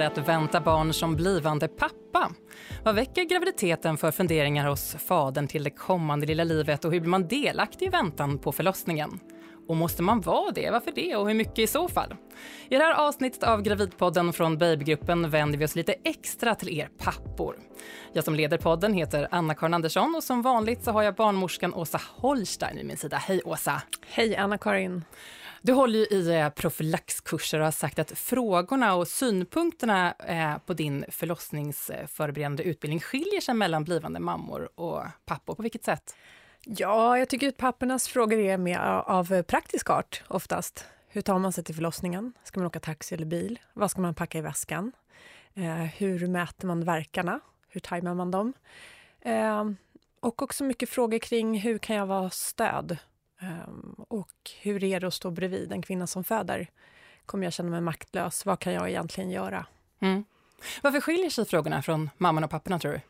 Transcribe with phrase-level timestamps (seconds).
[0.00, 2.30] Är det att vänta barn som blivande pappa?
[2.84, 7.10] Vad väcker graviditeten för funderingar hos fadern till det kommande lilla livet och hur blir
[7.10, 9.20] man delaktig i väntan på förlossningen?
[9.68, 10.70] Och måste man vara det?
[10.70, 12.14] Varför det och hur mycket i så fall?
[12.68, 16.88] I det här avsnittet av Gravidpodden från Babygruppen vänder vi oss lite extra till er
[16.98, 17.56] pappor.
[18.12, 22.00] Jag som leder podden heter Anna-Karin Andersson och som vanligt så har jag barnmorskan Åsa
[22.16, 23.16] Holstein vid min sida.
[23.16, 23.82] Hej Åsa!
[24.06, 25.04] Hej Anna-Karin!
[25.62, 30.74] Du håller ju i eh, profylaxkurser och har sagt att frågorna och synpunkterna eh, på
[30.74, 35.54] din förlossningsförberedande utbildning skiljer sig mellan blivande mammor och pappor.
[35.54, 36.16] På vilket sätt?
[36.64, 40.84] Ja, jag tycker att pappornas frågor är mer av eh, praktisk art oftast.
[41.08, 42.32] Hur tar man sig till förlossningen?
[42.44, 43.58] Ska man åka taxi eller bil?
[43.72, 44.92] Vad ska man packa i väskan?
[45.96, 47.40] Hur mäter man verkarna?
[47.68, 48.52] Hur tajmar man dem?
[50.20, 52.98] och också mycket frågor kring hur kan jag vara stöd?
[53.42, 56.66] Um, och hur är det att stå bredvid en kvinna som föder?
[57.26, 58.46] Kommer jag känna mig maktlös?
[58.46, 59.66] Vad kan jag egentligen göra?
[60.00, 60.24] Mm.
[60.82, 63.00] Varför skiljer sig frågorna från mamman och papporna tror du?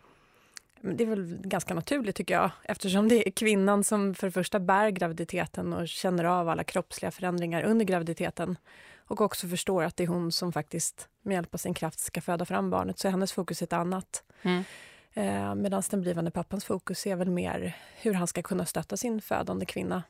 [0.83, 4.61] Det är väl ganska naturligt tycker jag, eftersom det är kvinnan som för det första
[4.61, 8.57] bär graviditeten och känner av alla kroppsliga förändringar under graviditeten
[8.97, 12.21] och också förstår att det är hon som faktiskt med hjälp av sin kraft ska
[12.21, 14.25] föda fram barnet, så är hennes fokus ett annat.
[14.43, 14.65] Mm.
[15.13, 19.21] Eh, Medan den blivande pappans fokus är väl mer hur han ska kunna stötta sin
[19.21, 20.03] födande kvinna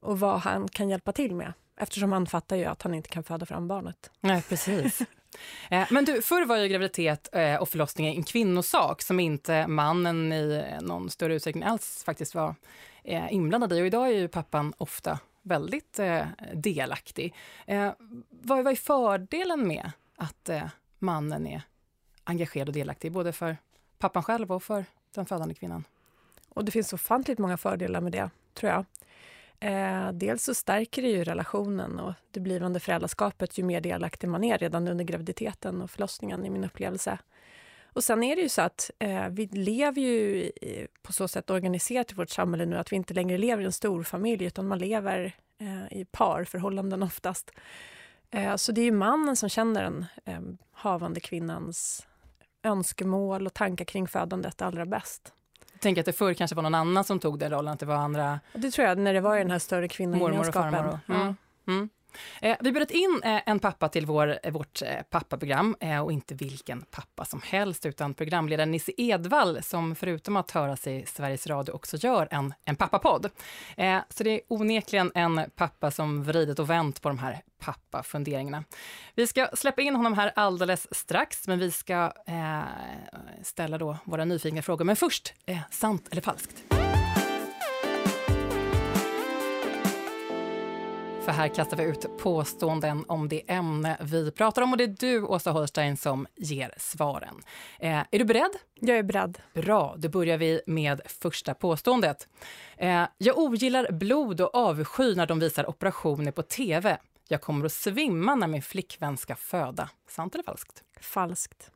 [0.00, 1.52] och vad han kan hjälpa till med.
[1.76, 4.10] Eftersom han fattar ju att han inte kan föda fram barnet.
[4.20, 5.02] Nej, precis.
[5.70, 10.32] Eh, men du, förr var ju graviditet eh, och förlossning en kvinnosak som inte mannen
[10.32, 12.54] i någon större utsträckning alls faktiskt var
[13.04, 13.82] eh, inblandad i.
[13.82, 16.00] Och idag är ju pappan ofta väldigt
[16.54, 17.34] delaktig.
[18.28, 20.50] Vad är fördelen med att
[20.98, 21.62] mannen är
[22.24, 23.56] engagerad och delaktig, både för
[23.98, 25.84] pappan själv och för den födande kvinnan?
[26.48, 28.84] Och det finns ofantligt många fördelar med det, tror jag.
[29.60, 34.44] Eh, dels så stärker det ju relationen och det blivande föräldraskapet ju mer delaktig man
[34.44, 37.18] är redan under graviditeten och förlossningen i min upplevelse.
[37.92, 41.50] Och sen är det ju så att eh, vi lever ju i, på så sätt
[41.50, 44.68] organiserat i vårt samhälle nu att vi inte längre lever i en stor familj utan
[44.68, 47.50] man lever eh, i parförhållanden oftast.
[48.30, 50.40] Eh, så det är ju mannen som känner den eh,
[50.72, 52.06] havande kvinnans
[52.62, 55.32] önskemål och tankar kring födandet allra bäst
[55.80, 57.94] tänker att det förr kanske var någon annan som tog den rollen, att det var
[57.94, 58.40] andra...
[58.52, 60.72] Det tror jag, när det var den här större kvinnogemenskapen.
[60.72, 61.16] Mormor och farmor.
[61.16, 61.36] Och, mm.
[61.68, 61.88] Mm.
[62.42, 66.12] Eh, vi bjöd in eh, en pappa till vår, eh, vårt eh, pappaprogram eh, och
[66.12, 71.06] inte vilken pappa som helst utan programledaren Nisse Edvall som förutom att höra sig i
[71.06, 73.30] Sveriges Radio också gör en, en pappapodd.
[73.76, 78.64] Eh, så det är onekligen en pappa som vridit och vänt på de här pappafunderingarna.
[79.14, 82.60] Vi ska släppa in honom här alldeles strax men vi ska eh,
[83.42, 84.84] ställa då våra nyfikna frågor.
[84.84, 86.64] Men först, eh, sant eller falskt?
[91.28, 94.96] För här kastar vi ut påståenden om det ämne vi pratar om och det är
[94.98, 97.34] du, Åsa Holstein, som ger svaren.
[97.78, 98.50] Eh, är du beredd?
[98.74, 99.38] Jag är beredd.
[99.54, 102.28] Bra, då börjar vi med första påståendet.
[102.76, 106.98] Eh, jag ogillar blod och avsky när de visar operationer på TV.
[107.28, 109.88] Jag kommer att svimma när min flickvän ska föda.
[110.08, 110.82] Sant eller falskt?
[111.00, 111.70] Falskt.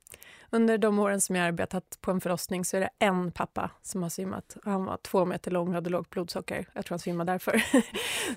[0.54, 4.02] Under de åren som jag arbetat på en förlossning så är det en pappa som
[4.02, 4.56] har svimmat.
[4.64, 6.66] Han var två meter lång och hade lågt blodsocker.
[6.72, 7.64] Jag tror han svimmade därför.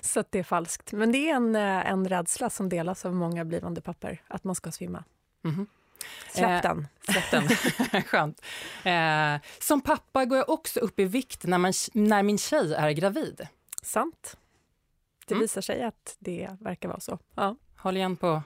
[0.00, 0.92] så det är falskt.
[0.92, 4.54] Men det är en, eh, en rädsla som delas av många blivande papper, att man
[4.54, 5.04] ska svimma.
[5.44, 5.66] Mm -hmm.
[6.32, 6.88] Släpp den.
[7.08, 8.02] Eh, släpp den.
[8.02, 8.42] Skönt.
[8.84, 12.90] Eh, som pappa går jag också upp i vikt när, man, när min tjej är
[12.90, 13.48] gravid.
[13.82, 14.36] Sant.
[15.26, 15.42] Det mm.
[15.42, 17.18] visar sig att det verkar vara så.
[17.34, 17.56] Ja.
[17.76, 18.42] Håll igen på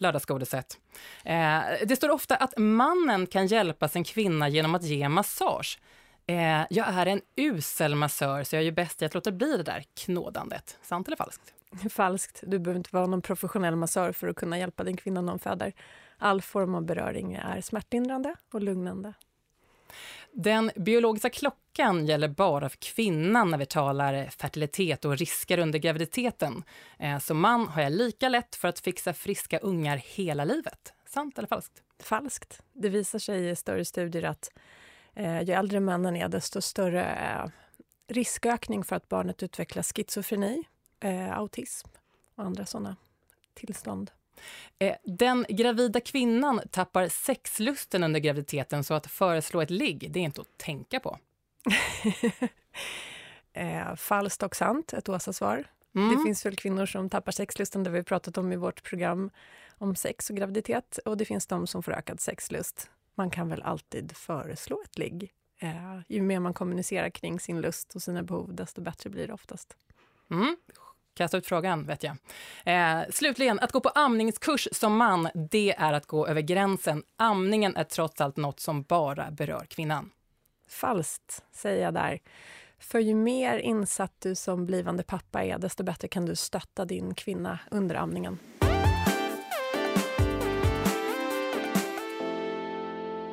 [0.00, 0.78] lördagsgodiset.
[1.24, 5.78] Eh, det står ofta att mannen kan hjälpa sin kvinna genom att ge massage.
[6.26, 9.62] Eh, jag är en usel massör så jag är bäst i att låta bli det
[9.62, 10.78] där knådandet.
[10.82, 11.54] Sant eller falskt?
[11.90, 12.42] Falskt.
[12.46, 15.38] Du behöver inte vara någon professionell massör för att kunna hjälpa din kvinna när hon
[15.38, 15.72] föder.
[16.18, 19.12] All form av beröring är smärtlindrande och lugnande.
[20.32, 26.64] Den biologiska klockan gäller bara för kvinnan när vi talar fertilitet och risker under graviditeten.
[26.98, 30.92] Eh, Som man har jag lika lätt för att fixa friska ungar hela livet.
[31.06, 31.82] Sant eller falskt?
[32.02, 32.62] Falskt.
[32.72, 34.50] Det visar sig i större studier att
[35.14, 37.50] eh, ju äldre männen är, desto större eh,
[38.08, 40.64] riskökning för att barnet utvecklar schizofreni,
[41.00, 41.88] eh, autism
[42.34, 42.96] och andra sådana
[43.54, 44.10] tillstånd.
[44.78, 50.24] Eh, den gravida kvinnan tappar sexlusten under graviditeten så att föreslå ett ligg, det är
[50.24, 51.18] inte att tänka på.
[53.52, 55.64] eh, falskt och sant, ett Åsa-svar.
[55.94, 56.16] Mm.
[56.16, 59.30] Det finns väl kvinnor som tappar sexlusten, det vi pratat om i vårt program
[59.78, 60.98] om sex och graviditet.
[61.04, 62.90] Och det finns de som får ökad sexlust.
[63.14, 65.32] Man kan väl alltid föreslå ett ligg.
[65.60, 69.32] Eh, ju mer man kommunicerar kring sin lust och sina behov, desto bättre blir det
[69.32, 69.76] oftast.
[70.30, 70.56] Mm
[71.18, 72.16] Kasta ut frågan, vet jag.
[72.64, 77.02] Eh, slutligen, att gå på amningskurs som man, det är att gå över gränsen.
[77.16, 80.10] Amningen är trots allt något som bara berör kvinnan.
[80.68, 82.18] Falskt, säger jag där.
[82.78, 87.14] För ju mer insatt du som blivande pappa är, desto bättre kan du stötta din
[87.14, 88.38] kvinna under amningen.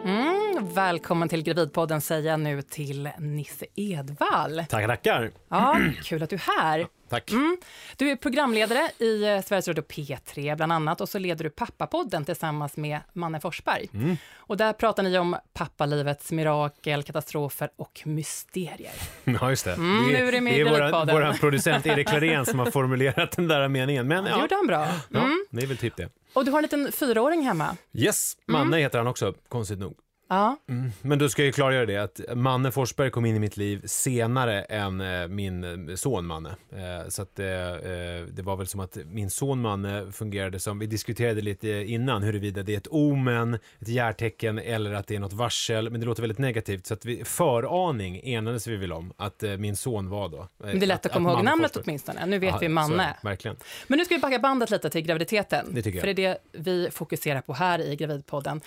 [0.06, 4.64] Mm, välkommen till Gravidpodden säger jag nu till Nisse Edvall.
[4.70, 5.32] Tackar, tackar.
[5.50, 6.88] Ja, kul att du är här.
[7.10, 7.32] Tack.
[7.32, 7.58] Mm.
[7.98, 12.26] Du är programledare i eh, Sveriges Radio P3 bland annat och så leder du Pappapodden
[12.26, 13.90] tillsammans med Manne Forsberg.
[13.94, 14.18] Mm.
[14.38, 18.92] Och där pratar ni om pappalivets mirakel, katastrofer och mysterier.
[19.24, 19.74] Ja, just det.
[19.74, 23.32] Mm, det, nu är det med det är våran producent Erik Klarén som har formulerat
[23.32, 24.08] den där meningen.
[24.08, 24.88] Men Det ja, gjorde han bra.
[25.10, 25.46] ja Mm.
[25.50, 26.10] det är väl typ det.
[26.34, 27.78] Och du har en liten fyraåring hemma.
[27.94, 28.60] Yes, Mm.
[28.60, 29.94] Manne heter han också, konstigt nog.
[30.28, 30.92] Ja, Mm.
[31.02, 34.62] Men då ska ju klargöra det att Manne Forsberg kom in i mitt liv senare
[34.62, 36.50] än eh, min eh, son Manne.
[36.50, 40.80] Eh, så att eh, eh, det var väl som att min son Manne fungerade som,
[40.80, 45.20] vi diskuterade lite innan huruvida det är ett omen, ett hjärtecken eller att det är
[45.20, 46.86] något varsel, men det låter väldigt negativt.
[46.86, 50.48] Så att vi, föraning enades vi väl om att eh, min son var då.
[50.58, 52.26] Men det är lätt att komma ihåg Manne namnet Forsberg- åtminstone.
[52.26, 52.98] Nu vet Ja, vi så Manne.
[53.22, 53.58] det, Verkligen.
[53.88, 55.66] Men nu ska vi backa bandet lite till graviditeten.
[55.72, 56.08] Det tycker jag.
[56.08, 58.62] För det är det vi fokuserar på här i Gravidpodden.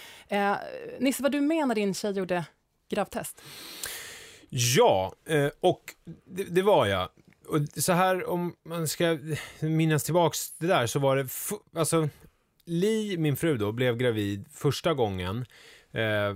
[0.98, 2.44] Nisse, var du med när din tjej gjorde
[2.90, 3.42] gravtest?
[4.48, 7.08] Ja, eh, och det, det var jag.
[7.46, 9.18] Och så här, om man ska
[9.60, 11.28] minnas tillbaks det där, så var det...
[11.78, 12.08] Alltså,
[12.64, 15.44] Li, min fru då, blev gravid första gången eh,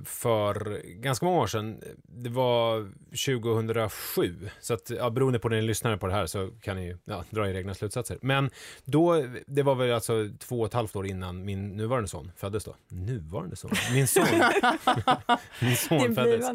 [0.04, 1.82] för ganska många år sedan.
[2.02, 4.48] Det var 2007.
[4.60, 7.24] Så att, ja, beroende på när ni lyssnar på det här så kan ni ja,
[7.30, 8.18] dra era egna slutsatser.
[8.22, 8.50] Men
[8.84, 12.64] då, det var väl alltså två och ett halvt år innan min nuvarande son föddes
[12.64, 12.76] då.
[12.88, 13.70] Nuvarande son?
[13.92, 14.24] Min son.
[15.60, 16.46] min son föddes.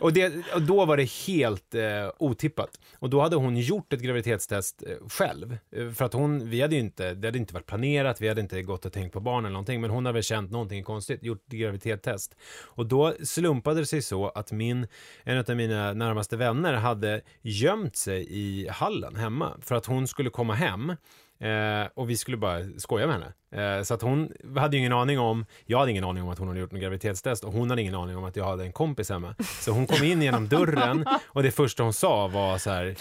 [0.00, 1.82] Och, det, och då var det helt eh,
[2.18, 2.80] otippat.
[2.98, 5.58] Och då hade hon gjort ett graviditetstest eh, själv.
[5.76, 8.40] Eh, för att hon, vi hade ju inte, det hade inte varit planerat, vi hade
[8.40, 11.22] inte gått och tänkt på barn eller någonting, men hon hade väl känt någonting konstigt,
[11.22, 12.36] gjort graviditetstest.
[12.64, 14.86] Och då slumpade det sig så att min,
[15.24, 20.30] en av mina närmaste vänner hade gömt sig i hallen hemma för att hon skulle
[20.30, 20.96] komma hem
[21.42, 23.78] Eh, och vi skulle bara skoja med henne.
[23.78, 26.38] Eh, så att hon hade ju ingen aning om, jag hade ingen aning om att
[26.38, 28.72] hon hade gjort en graviditetstest och hon hade ingen aning om att jag hade en
[28.72, 29.34] kompis hemma.
[29.60, 32.96] Så hon kom in genom dörren och det första hon sa var så här,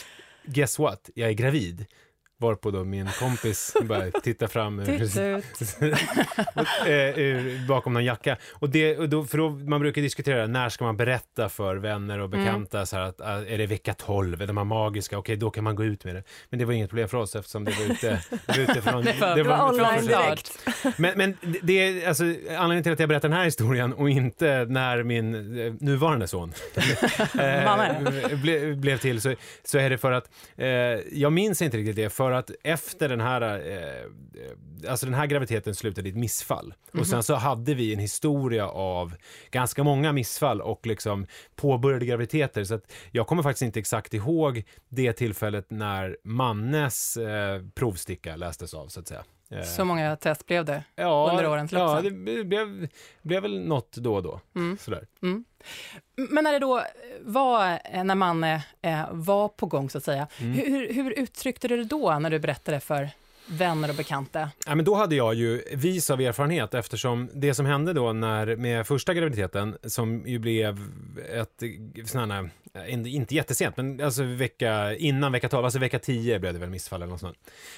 [0.46, 1.86] guess what, jag är gravid.
[2.42, 4.86] Varpå då min kompis bara tittar fram ur,
[6.86, 8.38] eh, ur, bakom någon jacka.
[8.54, 12.20] Och det, och då, för då, man brukar diskutera när ska man berätta för vänner
[12.20, 15.36] och bekanta så här att ah, är det vecka 12, är de här magiska, okej
[15.36, 16.24] då kan man gå ut med det.
[16.50, 19.04] Men det var inget problem för oss eftersom det var ute, det var ute från...
[19.12, 20.60] Det var- Det var online direkt.
[20.98, 25.04] men, men det- alltså anledningen till att jag berättar den här historien och inte när
[25.04, 26.54] min eh, nuvarande son
[27.40, 30.68] eh, ble, blev till så, så är det för att eh,
[31.12, 35.75] jag minns inte riktigt det för att efter den här eh, alltså den här graviditeten
[35.75, 36.74] slutade i ett missfall.
[36.94, 39.16] Och sen så hade vi en historia av
[39.51, 42.63] ganska många missfall och liksom påbörjade graviditeter.
[42.63, 48.74] Så att jag kommer faktiskt inte exakt ihåg det tillfället när Mannes eh, provsticka lästes
[48.74, 49.24] av så att säga.
[49.51, 50.83] Eh, Så många test blev det.
[50.95, 52.25] Ja, under årens lopp Ja, sen.
[52.25, 52.88] det blev,
[53.21, 54.40] blev väl något då och då.
[54.56, 54.78] Mm.
[54.78, 55.07] Sådär.
[55.21, 55.45] Mm.
[56.16, 56.83] Men när det då
[57.21, 58.59] var, eh, när man eh,
[59.11, 60.54] var på gång så att säga, Mm.
[60.54, 63.09] hur, hur uttryckte du det då när du berättade för
[63.52, 64.50] vänner och bekanta?
[64.66, 68.56] Ja, men då hade jag ju vis av erfarenhet eftersom det som hände då när,
[68.56, 70.80] med första graviditeten som ju blev
[71.31, 76.60] ett eh, inte- jättesent, men alltså vecka, innan vecka 12, alltså vecka 10 blev det
[76.60, 77.38] väl missfall eller något sånt.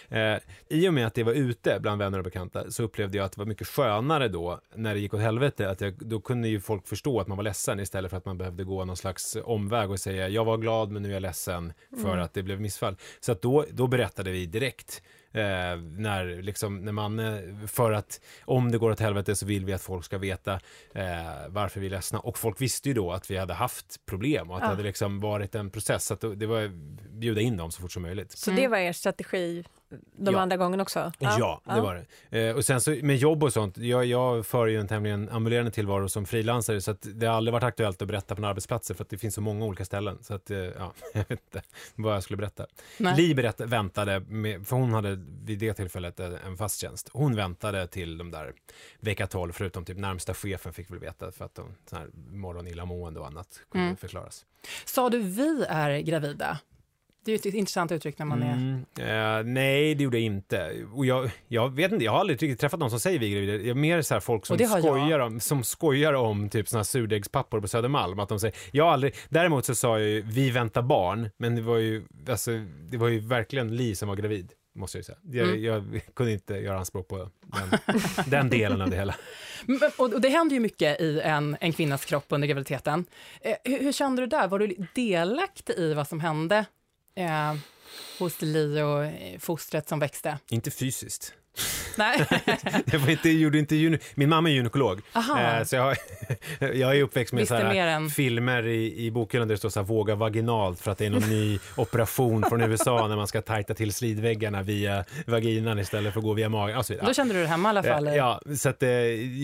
[0.09, 0.35] Eh,
[0.69, 3.31] I och med att det var ute bland vänner och bekanta så upplevde jag att
[3.31, 6.59] det var mycket skönare då när det gick åt helvete, att jag, då kunde ju
[6.59, 9.91] folk förstå att man var ledsen istället för att man behövde gå någon slags omväg
[9.91, 12.95] och säga jag var glad men nu är jag ledsen för att det blev missfall.
[13.19, 15.01] Så att då, då berättade vi direkt
[15.35, 19.65] Eh, när, liksom, när man, eh, för att om det går åt helvete så vill
[19.65, 20.53] vi att folk ska veta
[20.95, 21.03] eh,
[21.49, 22.19] varför vi är ledsna.
[22.19, 24.69] Och folk visste ju då att vi hade haft problem och att det Ja.
[24.69, 26.05] hade liksom varit en process.
[26.05, 26.67] Så att det var
[27.19, 28.31] bjuda in dem så fort som möjligt.
[28.31, 28.61] Så Mm.
[28.63, 29.63] det var er strategi
[30.15, 30.39] de Ja.
[30.41, 31.11] andra gångerna också?
[31.19, 32.47] Ja, det var det.
[32.49, 35.71] Eh, och sen så med jobb och sånt, jag, jag för ju en tämligen ambulerande
[35.71, 38.93] tillvaro som frilansare så att det har aldrig varit aktuellt att berätta på en arbetsplatser
[38.93, 40.17] för att det finns så många olika ställen.
[40.21, 41.61] Så att, eh, ja, jag vet inte
[41.95, 42.65] vad jag skulle berätta.
[42.97, 43.17] Nej.
[43.17, 47.09] Li berätt, väntade, med, för hon hade vid det tillfället eh, en fast tjänst.
[47.13, 48.53] Hon väntade till de där
[48.99, 52.67] vecka 12, förutom typ närmsta chefen fick väl veta för att de sån här morgon
[52.67, 53.97] illamående och annat kunde Mm.
[53.97, 54.45] förklaras.
[54.85, 56.59] Sa du vi är gravida?
[57.25, 58.53] Det är ett intressant uttryck när man är...
[58.53, 60.71] Mm, eh, nej, det gjorde jag inte.
[60.93, 63.31] Och jag, jag vet inte, jag har aldrig riktigt träffat någon som säger vi är
[63.31, 63.53] gravida.
[63.53, 64.69] Jag är mer så här folk som jag.
[64.79, 68.19] skojar, om, som skojar om typ såna här surdegspappor på Södermalm.
[68.19, 71.61] Att de säger, jag aldrig, däremot så sa jag ju vi väntar barn, men det
[71.61, 72.51] var ju, alltså,
[72.91, 74.51] det var ju verkligen Li som var gravid.
[74.75, 75.17] måste jag säga.
[75.31, 75.63] Jag, Mm.
[75.63, 77.79] jag kunde inte göra anspråk på den,
[78.25, 79.15] den delen av det hela.
[79.65, 83.05] Men- Och och det händer ju mycket i en, en kvinnas kropp under graviditeten.
[83.41, 84.47] Eh, hur, hur kände du där?
[84.47, 86.65] Var du delaktig i vad som hände
[87.15, 87.53] eh,
[88.19, 90.37] hos Li och eh, fostret som växte?
[90.49, 91.33] Inte fysiskt.
[91.97, 92.25] Nej.
[92.85, 95.97] Jag var inte, gjorde inte gyne- Min mamma är gynekolog, eh, så jag,
[96.59, 99.87] jag är uppväxt med så än- filmer i, i bokhyllan där det står så här,
[99.87, 103.73] våga vaginalt för att det är någon ny operation från USA när man ska tajta
[103.73, 106.77] till slidväggarna via vaginan istället för att gå via magen.
[106.77, 107.07] och så vidare.
[107.07, 108.07] Då kände du det hemma i alla fall?
[108.07, 108.89] Eh, Ja, så att, eh,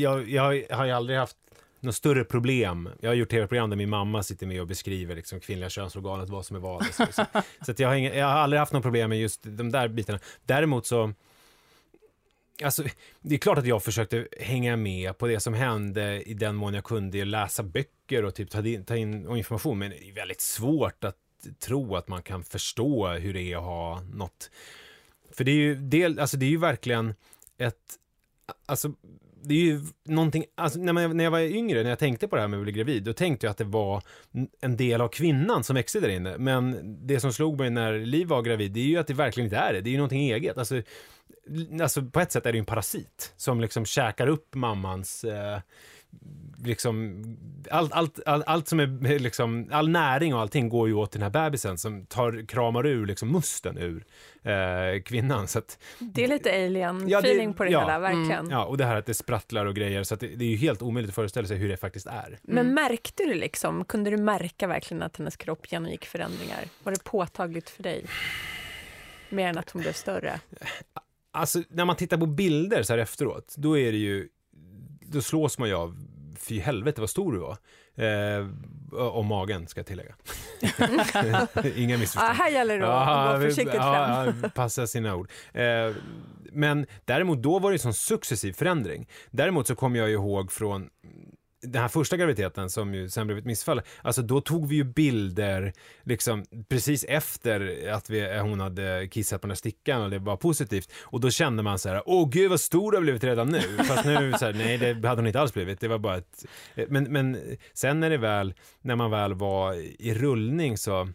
[0.02, 1.36] jag, jag har ju aldrig haft
[1.80, 2.90] något större problem.
[3.00, 6.46] Jag har gjort tv-program där min mamma sitter med och beskriver liksom kvinnliga könsorganet, vad
[6.46, 6.86] som är vad.
[6.86, 7.26] Så, så,
[7.66, 9.88] så att jag, har inga, jag har aldrig haft något problem med just de där
[9.88, 10.20] bitarna.
[10.46, 11.14] Däremot så
[12.64, 12.84] Alltså,
[13.22, 16.74] det är klart att jag försökte hänga med på det som hände i den mån
[16.74, 20.42] jag kunde läsa böcker och typ ta in, ta in information, men det är väldigt
[20.42, 21.18] svårt att
[21.60, 24.52] tro att man kan förstå hur det är att ha något.
[25.32, 27.16] För det är ju, del, alltså det är ju verkligen
[27.58, 27.76] ett,
[28.66, 28.94] alltså
[29.44, 32.36] det är ju någonting, alltså när, man, när jag var yngre, när jag tänkte på
[32.36, 34.04] det här med att bli gravid, då tänkte jag att det var
[34.62, 36.38] en del av kvinnan som växte där inne.
[36.38, 36.78] Men
[37.08, 39.58] det som slog mig när Liv var gravid, det är ju att det verkligen inte
[39.58, 39.82] är det.
[39.82, 40.58] Det är ju någonting eget.
[40.58, 40.82] Alltså,
[41.82, 45.60] alltså på ett sätt är det ju en parasit som liksom käkar upp mammans eh,
[46.64, 47.24] liksom
[47.72, 51.22] allt, allt, allt, allt som är liksom all näring och allting går ju åt den
[51.22, 54.06] här bebisen som tar, kramar ur liksom musten ur
[54.44, 55.48] eh, kvinnan.
[55.48, 57.80] Så att, Det är lite alien-feeling Ja, på det ja.
[57.80, 58.50] hela, verkligen.
[58.50, 60.56] ja, och det här att det sprattlar och grejer så att det, det är ju
[60.58, 62.40] helt omöjligt att föreställa sig hur det faktiskt är.
[62.44, 66.60] Men märkte du liksom, kunde du märka verkligen att hennes kropp genomgick förändringar?
[66.84, 68.06] Var det påtagligt för dig?
[69.30, 70.40] Mer än att hon blev större?
[71.32, 74.28] Alltså när man tittar på bilder så här efteråt, då är det ju,
[75.02, 75.98] då slås man ju av,
[76.40, 77.58] fy helvete vad stor du var.
[77.96, 78.48] Eh,
[79.16, 80.16] om magen ska jag tillägga.
[81.76, 82.38] Inga Ja, missförstånd.
[82.38, 83.94] här gäller det att gå vi- försiktigt fram.
[84.28, 85.30] ja, ja, passa sina ord.
[85.54, 85.92] Eh,
[86.52, 89.08] men däremot, då var det en sån successiv förändring.
[89.32, 90.90] Däremot så kommer jag ihåg från
[91.62, 94.84] den här första graviditeten som ju sen blev ett missfall, alltså då tog vi ju
[94.84, 95.74] bilder
[96.04, 100.38] liksom precis efter att vi, hon hade kissat på den här stickan och det var
[100.38, 103.50] positivt och då kände man så här, åh gud vad stor du har blivit redan
[103.50, 106.18] nu, fast nu så här, nej det hade hon inte alls blivit, det var bara
[106.18, 106.46] ett,
[106.88, 111.10] men, men sen när det väl, när man väl var i rullning så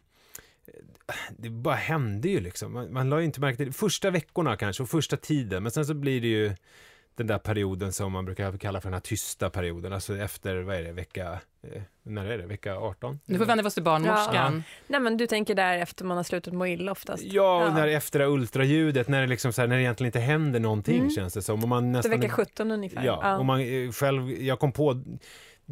[1.38, 2.72] det bara hände ju liksom.
[2.72, 3.72] Man, man la ju inte märke till det.
[3.72, 6.52] Första veckorna kanske och första tiden, men sen så blir det ju
[7.16, 10.76] den där perioden som man brukar kalla för den här tysta perioden, alltså efter, vad
[10.76, 13.20] är det, vecka, eh, när är det, vecka 18?
[13.24, 14.62] Nu får vi vända oss till barnmorskan.
[14.86, 17.22] Nej, men du tänker där efter man har slutat må illa oftast?
[17.24, 17.74] Ja, och Ja.
[17.74, 21.10] när efter ultraljudet, när det liksom så här, när det egentligen inte händer någonting Mm.
[21.10, 21.62] känns det som.
[21.62, 23.04] Och man nästan, vecka 17 ungefär?
[23.04, 25.02] Ja, och man eh, själv, jag kom på,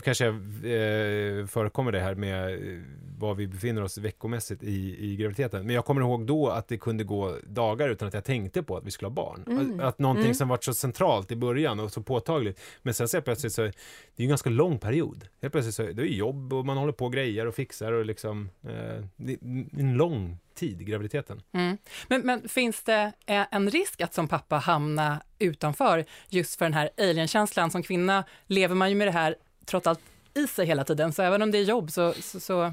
[0.02, 2.80] kanske eh, förekommer det här med eh,
[3.22, 5.66] var vi befinner oss veckomässigt i, i graviditeten.
[5.66, 8.76] Men jag kommer ihåg då att det kunde gå dagar utan att jag tänkte på
[8.76, 9.44] att vi skulle ha barn.
[9.46, 9.80] Mm.
[9.80, 10.34] Att, att någonting Mm.
[10.34, 12.60] som var så centralt i början och så påtagligt.
[12.82, 13.72] Men sen så helt plötsligt så, det är
[14.16, 15.28] ju en ganska lång period.
[15.42, 18.06] Helt plötsligt så, det är jobb och man håller på och grejer och fixar och
[18.06, 19.38] liksom, eh, det är
[19.80, 21.42] en lång tid, graviditeten.
[21.52, 21.78] Mm.
[22.08, 26.74] Men, men finns det eh, en risk att som pappa hamna utanför just för den
[26.74, 27.70] här alien-känslan?
[27.70, 29.36] Som kvinna lever man ju med det här
[29.66, 30.00] trots allt
[30.34, 32.72] i sig hela tiden, så även om det är jobb så, så, så,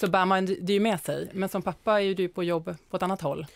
[0.00, 1.30] så bär man det ju med sig.
[1.32, 3.46] Men som pappa är ju du på jobb på ett annat håll.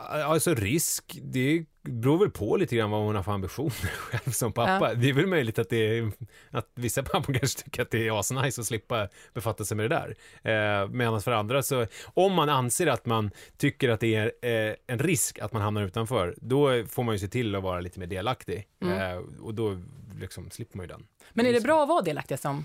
[0.00, 4.52] Alltså risk, det beror väl på lite grann vad hon har för ambitioner själv som
[4.52, 4.94] pappa.
[4.94, 6.12] Det är väl möjligt att, det är,
[6.50, 9.96] att vissa pappor kanske tycker att det är asnice att slippa befatta sig med det
[9.96, 10.82] där.
[10.82, 14.74] Eh, Medan för andra så, om man anser att man tycker att det är eh,
[14.86, 18.00] en risk att man hamnar utanför, då får man ju se till att vara lite
[18.00, 18.66] mer delaktig.
[18.82, 18.98] Mm.
[18.98, 19.78] Eh, och då
[20.18, 21.06] liksom slipper man ju den.
[21.32, 22.64] Men är det bra att vara delaktig som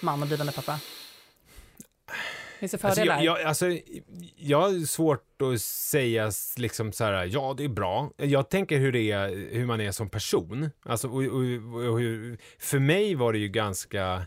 [0.00, 0.80] man och blivande pappa?
[2.60, 3.22] Finns det Alltså, fördelar?
[3.22, 3.66] jag, jag, alltså,
[4.36, 8.10] jag har svårt att säga liksom så här, ja det är bra.
[8.16, 10.70] Jag tänker hur det är, hur man är som person.
[10.84, 14.22] Alltså, och, och, och hur, för mig var det ju ganska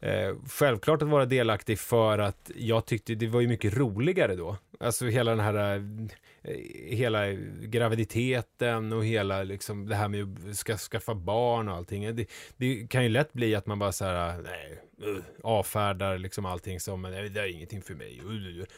[0.00, 4.56] eh, självklart att vara delaktig för att jag tyckte det var ju mycket roligare då.
[4.80, 5.82] Alltså hela den här eh,
[6.44, 7.32] Eh, hela
[7.62, 12.16] graviditeten och hela liksom det här med att ska skaffa barn och allting.
[12.16, 16.18] Det, det kan ju lätt bli att man bara så här, ah, nej, uh, avfärdar
[16.18, 18.20] liksom allting som, nej, det är ingenting för mig.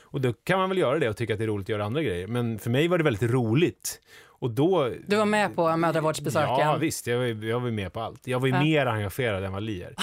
[0.00, 1.85] Och då kan man väl göra det och tycka att det är roligt att göra
[1.85, 2.26] andra grejer.
[2.26, 4.00] Men för mig var det väldigt roligt.
[4.45, 4.91] Och då...
[5.07, 6.49] Du var med på mödravårdsbesöken?
[6.59, 7.07] Ja, visst.
[7.07, 8.27] Jag var, jag var med på allt.
[8.27, 8.63] Jag var ju Ja.
[8.63, 9.95] mer engagerad än vad Li är.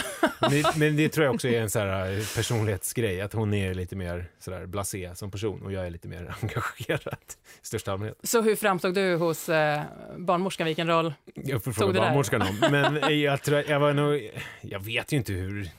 [0.42, 3.54] Men, det- men det tror jag också är en så här eh, personlighetsgrej, att hon
[3.54, 7.18] är lite mer sådär blasé som person och jag är lite mer engagerad
[7.62, 8.18] i största allmänhet.
[8.24, 9.82] Så hur framstod du hos eh,
[10.18, 10.66] barnmorskan?
[10.66, 11.14] Vilken roll?
[11.36, 12.00] Jag får fråga där?
[12.02, 12.58] barnmorskan om.
[12.72, 14.30] Men jag, tror, jag var nog,
[14.62, 15.70] jag vet ju inte hur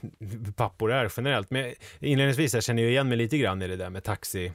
[0.57, 3.91] pappor är generellt, men inledningsvis jag känner jag igen mig lite grann i det där
[3.91, 4.53] med taxi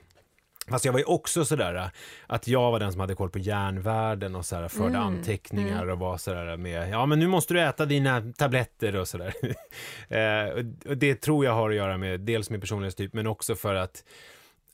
[0.70, 1.90] Fast jag var ju också sådär
[2.28, 5.90] att jag var den som hade koll på järnvärden och sådär, förde Mm, anteckningar mm.
[5.94, 9.34] och var sådär med, ja men nu måste du äta dina tabletter och sådär.
[10.10, 13.76] eh, och- det tror jag har att göra med dels min personlighetstyp men också för
[13.76, 14.04] att,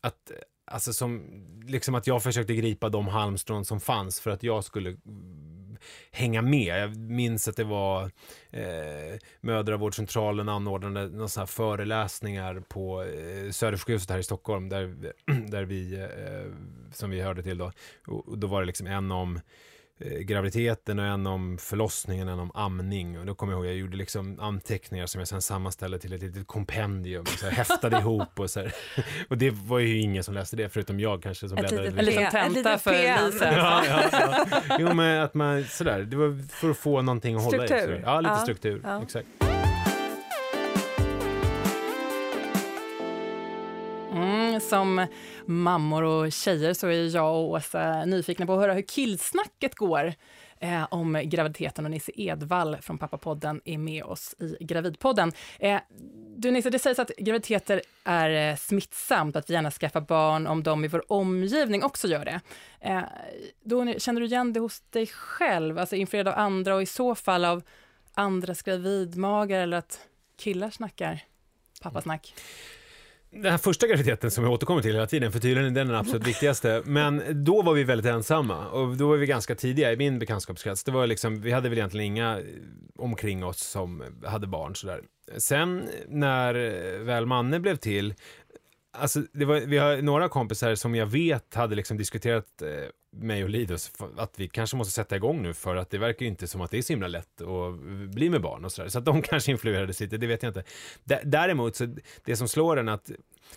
[0.02, 0.32] att
[0.66, 1.26] Alltså som,
[1.68, 4.98] liksom att jag försökte gripa de halmstrån som fanns för att jag skulle
[6.12, 6.82] hänga med.
[6.82, 8.12] Jag minns att det var
[8.52, 14.96] eh, mödravårdscentralen anordnade några sådana här föreläsningar på eh, Södersjukhuset här i Stockholm där,
[15.50, 16.52] där vi, eh,
[16.94, 17.72] som vi hörde till då,
[18.08, 19.42] och, och då var det liksom en om eh,
[20.22, 23.20] graviditeten och en om förlossningen, en om amning.
[23.20, 26.22] Och då kommer jag ihåg, jag gjorde liksom anteckningar som jag sen sammanställde till ett
[26.22, 28.74] litet kompendium, så här, häftade ihop och så här.
[29.30, 32.00] Och det var ju ingen som läste det, förutom jag kanske som Ett bläddrade litet
[32.00, 33.32] En liten P- en tenta liten för.
[33.32, 33.54] Lisa.
[33.54, 34.62] Ja, ja, ja.
[34.80, 37.68] Jo, men att man sådär, det var för att få någonting att hålla i.
[37.68, 37.86] Struktur.
[37.88, 38.02] sådär.
[38.06, 38.82] Ja, lite Ja, struktur.
[38.84, 39.02] ja.
[39.04, 39.28] Exakt.
[44.60, 45.08] Som
[45.46, 50.14] mammor och tjejer så är jag och Åsa nyfikna på att höra hur killsnacket går
[50.60, 55.32] eh, om graviditeten och Nisse Edvall från Pappapodden är med oss i Gravidpodden.
[55.60, 55.80] Eh,
[56.38, 60.64] du Nisse, det sägs att graviditeter är eh, smittsamt, att vi gärna skaffar barn om
[60.64, 62.42] de i vår omgivning också gör det.
[62.80, 63.02] Eh,
[63.64, 67.16] då, känner du igen det hos dig själv, alltså influerad av andra och i så
[67.16, 67.64] fall av
[68.14, 70.00] andras gravidmagar eller att
[70.38, 71.24] killar snackar
[71.82, 72.34] pappasnack?
[73.34, 75.96] Den här första graviditeten som jag återkommer till hela tiden, för tydligen är den den
[75.96, 76.82] absolut viktigaste.
[76.86, 80.84] Men då var vi väldigt ensamma och då var vi ganska tidiga i min bekantskapskrets.
[80.84, 82.46] Det var liksom, vi hade väl egentligen inga eh,
[82.98, 85.02] omkring oss som hade barn sådär.
[85.38, 86.54] Sen när
[87.04, 88.14] väl Manne blev till,
[88.94, 92.68] alltså det var, vi har några kompisar som jag vet hade liksom diskuterat eh,
[93.16, 96.30] mig och Lidos att vi kanske måste sätta igång nu för att det verkar ju
[96.30, 97.80] inte som att det är så himla lätt att
[98.14, 98.90] bli med barn och sådär.
[98.90, 100.64] Så att de kanske influerades lite, det vet jag inte.
[101.04, 103.12] D- däremot så det som slår en att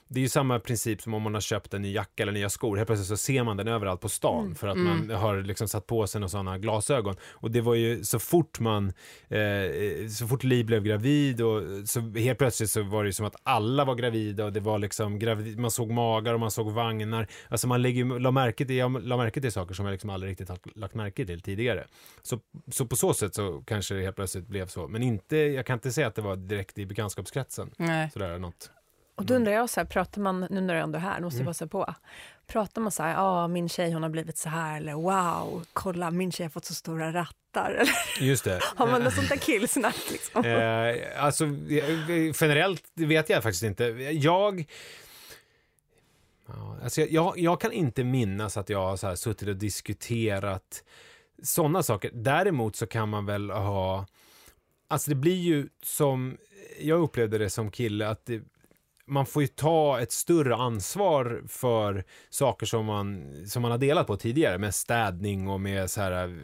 [0.09, 2.51] det är ju samma princip som om man har köpt en ny jacka eller nya
[2.51, 2.77] skor.
[2.77, 4.55] Helt plötsligt så ser man den överallt på stan Mm.
[4.55, 5.07] för att Mm.
[5.09, 7.17] man har liksom satt på sig några sådana glasögon.
[7.33, 8.93] Och det var ju så fort man,
[9.29, 13.27] eh, så fort Li blev gravid och så helt plötsligt så var det ju som
[13.27, 16.73] att alla var gravida och det var liksom gravid, man såg magar och man såg
[16.73, 17.27] vagnar.
[17.49, 20.31] Alltså man lägger, la märke till, jag la märke till saker som jag liksom aldrig
[20.31, 21.87] riktigt har lagt märke till tidigare.
[22.23, 22.39] Så,
[22.71, 24.89] så på så sätt så kanske det helt plötsligt blev så.
[24.89, 27.71] Men inte, jag kan inte säga att det var direkt i bekantskapskretsen.
[27.77, 28.11] Nej.
[28.13, 28.71] Sådär något.
[29.17, 31.25] Och då undrar jag, så här, pratar man, nu när du ändå är här, nu
[31.25, 31.51] måste jag Mm.
[31.51, 31.95] passa på.
[32.47, 36.11] Pratar man så här, ja min tjej hon har blivit så här, eller wow, kolla
[36.11, 37.71] min tjej har fått så stora rattar.
[37.81, 38.61] Eller Just det.
[38.77, 40.45] har man något sånt där killsnack liksom?
[40.45, 43.85] Eh, alltså eh, generellt vet jag faktiskt inte.
[44.13, 44.65] Jag...
[46.49, 49.57] Ja, alltså jag, jag, jag kan inte minnas att jag har så här suttit och
[49.57, 50.85] diskuterat
[51.43, 52.11] sådana saker.
[52.15, 54.07] Däremot så kan man väl ha...
[54.89, 56.37] Alltså det blir ju som...
[56.81, 58.43] Jag upplevde det som kille att det,
[59.09, 64.07] man får ju ta ett större ansvar för saker som man, som man har delat
[64.07, 66.39] på tidigare med städning och med så här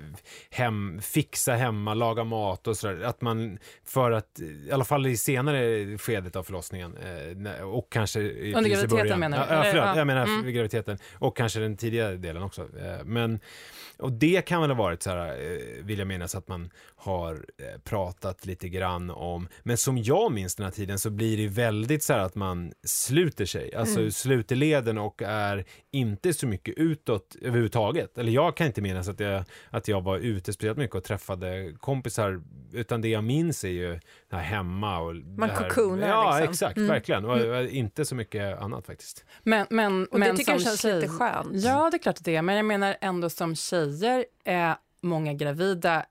[0.51, 3.03] hem, fixa hemma, laga mat och sådär.
[3.05, 6.97] Att man för att, i alla fall i senare skedet av förlossningen
[7.47, 9.55] eh, och kanske i, Under graviditeten menar du?
[9.55, 10.45] Ja, förlåt, jag menar Mm.
[10.45, 12.63] vid graviditeten och kanske den tidigare delen också.
[12.63, 13.41] Eh, Men
[13.99, 17.45] och det kan väl ha varit så här, eh, vill jag minnas, att man har
[17.85, 19.49] pratat lite grann om.
[19.63, 22.52] Men som jag minns den här tiden så blir det väldigt så här att man
[22.85, 24.11] sluter sig, alltså Mm.
[24.13, 28.19] sluter leden och är inte så mycket utåt överhuvudtaget.
[28.19, 31.73] Eller jag kan inte minnas att jag, att jag var ute speciellt mycket och träffade
[31.81, 34.01] kompisar, utan det jag minns är ju
[34.33, 34.99] här hemma.
[35.01, 36.51] Och Man det här, cocoonar Ja, liksom.
[36.53, 36.89] exakt, Mm.
[36.89, 37.25] verkligen.
[37.25, 39.25] Och, och inte så mycket annat faktiskt.
[39.43, 41.49] Men, men, Och men det tycker jag känns tjej, lite skönt.
[41.65, 42.43] Ja, det är klart att det är.
[42.43, 46.05] Men jag menar ändå som tjejer, är många gravida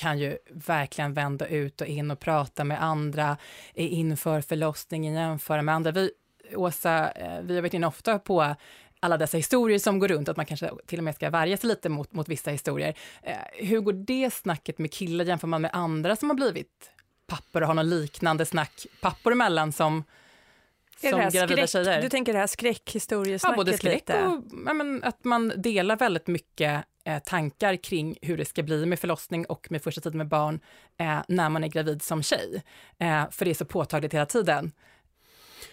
[0.00, 3.36] kan ju verkligen vända ut och in och prata med andra
[3.74, 5.90] inför förlossningen, jämföra med andra.
[5.90, 6.10] Vi,
[6.54, 8.54] Åsa, eh, vi har varit inne ofta på
[9.00, 11.68] alla dessa historier som går runt, att man kanske till och med ska värja sig
[11.68, 12.94] lite mot, mot vissa historier.
[13.22, 15.24] Eh, hur går det snacket med killar?
[15.24, 16.90] Jämför man med andra som har blivit
[17.26, 20.04] pappor och har något liknande snack pappor emellan som,
[21.00, 22.02] som gravida skräck, tjejer?
[22.02, 24.26] du tänker det här Ja, skräckhistoriesnacket både skräck lite?
[24.26, 26.84] och ja, men, att man delar väldigt mycket
[27.24, 30.60] tankar kring hur det ska bli med förlossning och med första tiden med barn
[30.96, 32.62] eh, när man är gravid som tjej.
[32.98, 34.72] Eh, för det är så påtagligt hela tiden.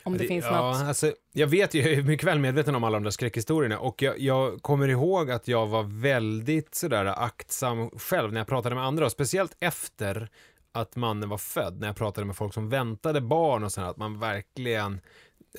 [0.03, 0.87] Om det, finns ja, något...
[0.87, 4.01] Alltså, jag vet ju, jag är mycket väl medveten om alla de där skräckhistorierna och
[4.01, 8.83] jag, jag kommer ihåg att jag var väldigt sådär aktsam själv när jag pratade med
[8.83, 10.29] andra och speciellt efter
[10.71, 13.97] att mannen var född, när jag pratade med folk som väntade barn och sådär, att
[13.97, 15.01] man verkligen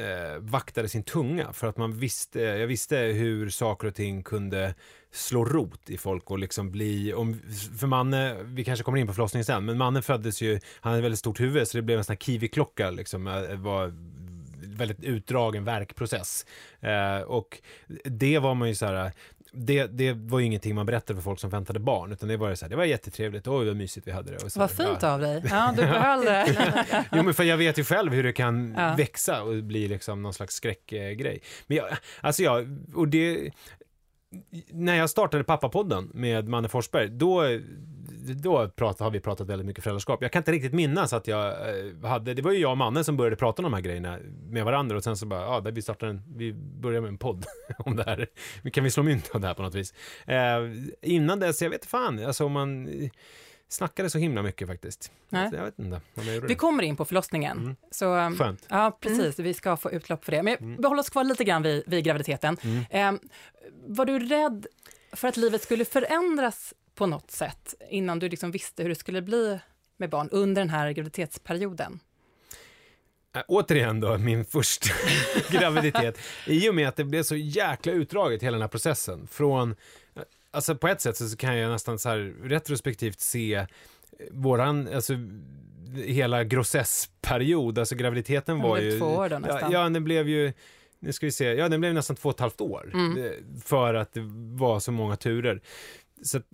[0.01, 4.75] eh, vaktade sin tunga för att man visste, jag visste hur saker och ting kunde
[5.13, 7.41] slå rot i folk och liksom bli, om,
[7.79, 11.03] för Manne, vi kanske kommer in på förlossningen sen, men mannen föddes ju, han hade
[11.03, 13.93] väldigt stort huvud så det blev en sån här kiwiklocka liksom, eh, var
[14.63, 16.47] väldigt utdragen verkprocess.
[16.81, 17.59] Eh, och
[18.05, 19.13] det var man ju så här,
[19.53, 22.55] det, det var ju ingenting man berättade för folk som väntade barn, utan det var
[22.55, 24.37] så här, det var jättetrevligt, oj vad mysigt vi hade det.
[24.45, 25.13] Och så, Vad fint ja.
[25.13, 25.43] av dig.
[25.51, 26.47] Ja, du behöll det.
[27.13, 28.95] Jo, men för jag vet ju själv hur det kan Ja.
[28.97, 31.41] växa och bli liksom någon slags skräckgrej.
[31.67, 31.87] Men jag,
[32.21, 33.51] alltså jag, och det,
[34.71, 37.43] när jag startade Pappapodden med Manne Forsberg, då,
[38.43, 40.23] då prat, har vi pratat väldigt mycket föräldraskap.
[40.23, 43.05] Jag kan inte riktigt minnas att jag eh, hade, det var ju jag och Manne
[43.05, 45.73] som började prata om de här grejerna med varandra och sen så bara, ja, där
[45.73, 47.47] vi startar en, vi börjar med en podd
[47.79, 48.27] om det här.
[48.71, 49.95] Kan vi slå mynt av det här på något vis?
[50.27, 50.59] Eh,
[51.03, 53.11] innan dess, jag vet fan, alltså om man eh,
[53.69, 55.13] snackade så himla mycket faktiskt.
[55.29, 55.51] Nej.
[55.53, 56.01] Jag vet inte
[56.47, 57.59] Vi kommer in på förlossningen.
[57.59, 57.77] Mm.
[57.91, 58.67] Så, um, Skönt.
[58.69, 59.39] Ja, precis.
[59.39, 60.43] Vi ska få utlopp för det.
[60.43, 60.83] Men Mm.
[60.83, 62.57] behåll oss kvar lite grann vid, vid graviditeten.
[62.91, 63.13] Eh,
[63.87, 64.67] var du rädd
[65.13, 69.23] för att livet skulle förändras på något sätt innan du liksom visste hur det skulle
[69.23, 69.59] bli
[69.97, 72.01] med barn under den här graviditetsperioden?
[73.37, 74.89] Äh, återigen då, min första
[75.51, 76.19] graviditet.
[76.47, 79.27] I och med att det blev så jäkla utdraget hela den här processen.
[79.31, 79.77] Från,
[80.51, 83.67] alltså på ett sätt så kan jag nästan så här retrospektivt se eh,
[84.31, 85.15] våran, alltså
[85.95, 88.99] hela grossessperiod, alltså graviditeten var ju...
[88.99, 89.73] två år då ja, nästan.
[89.73, 90.53] ja, den blev ju,
[90.99, 92.91] nu ska vi se, ja den blev nästan två och ett halvt år.
[92.95, 93.25] Mm.
[93.25, 93.31] Eh,
[93.65, 94.21] För att det
[94.59, 95.61] var så många turer.
[96.23, 96.47] Så att,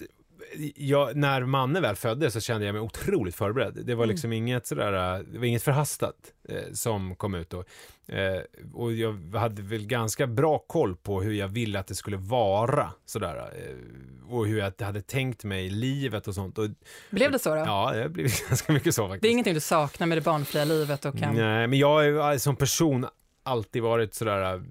[0.77, 3.79] jag, när Manne väl föddes så kände jag mig otroligt förberedd.
[3.87, 4.13] Det var Mm.
[4.13, 4.93] liksom inget sådär,
[5.33, 6.15] det var inget förhastat
[6.49, 7.65] eh, som kom ut då.
[8.07, 8.41] Eh,
[8.75, 12.91] och jag hade väl ganska bra koll på hur jag ville att det skulle vara
[13.07, 13.37] sådär.
[13.37, 16.59] Eh, och hur jag hade tänkt mig livet och sånt.
[16.59, 16.69] Och,
[17.11, 17.57] Blev det så då?
[17.61, 19.23] ja, det blev ganska mycket så faktiskt.
[19.23, 21.35] Det är ingenting du saknar med det barnfria livet och kan...
[21.37, 21.89] Nej, men jag
[22.21, 23.07] har ju som person
[23.43, 24.63] alltid varit sådär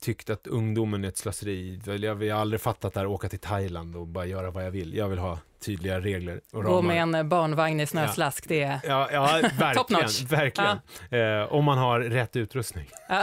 [0.00, 1.80] tyckt att ungdomen är ett slöseri.
[1.84, 4.70] Jag jag har aldrig fattat det här åka till Thailand och bara göra vad jag
[4.70, 4.94] vill.
[4.94, 6.82] Jag vill ha tydliga regler och Gå ramar.
[6.82, 8.80] med en eh, barnvagn i snöslask, det är...
[8.84, 10.02] Ja, ja Top verkligen.
[10.02, 10.20] notch.
[10.22, 10.78] verkligen.
[11.10, 12.86] Eh, om man har rätt utrustning.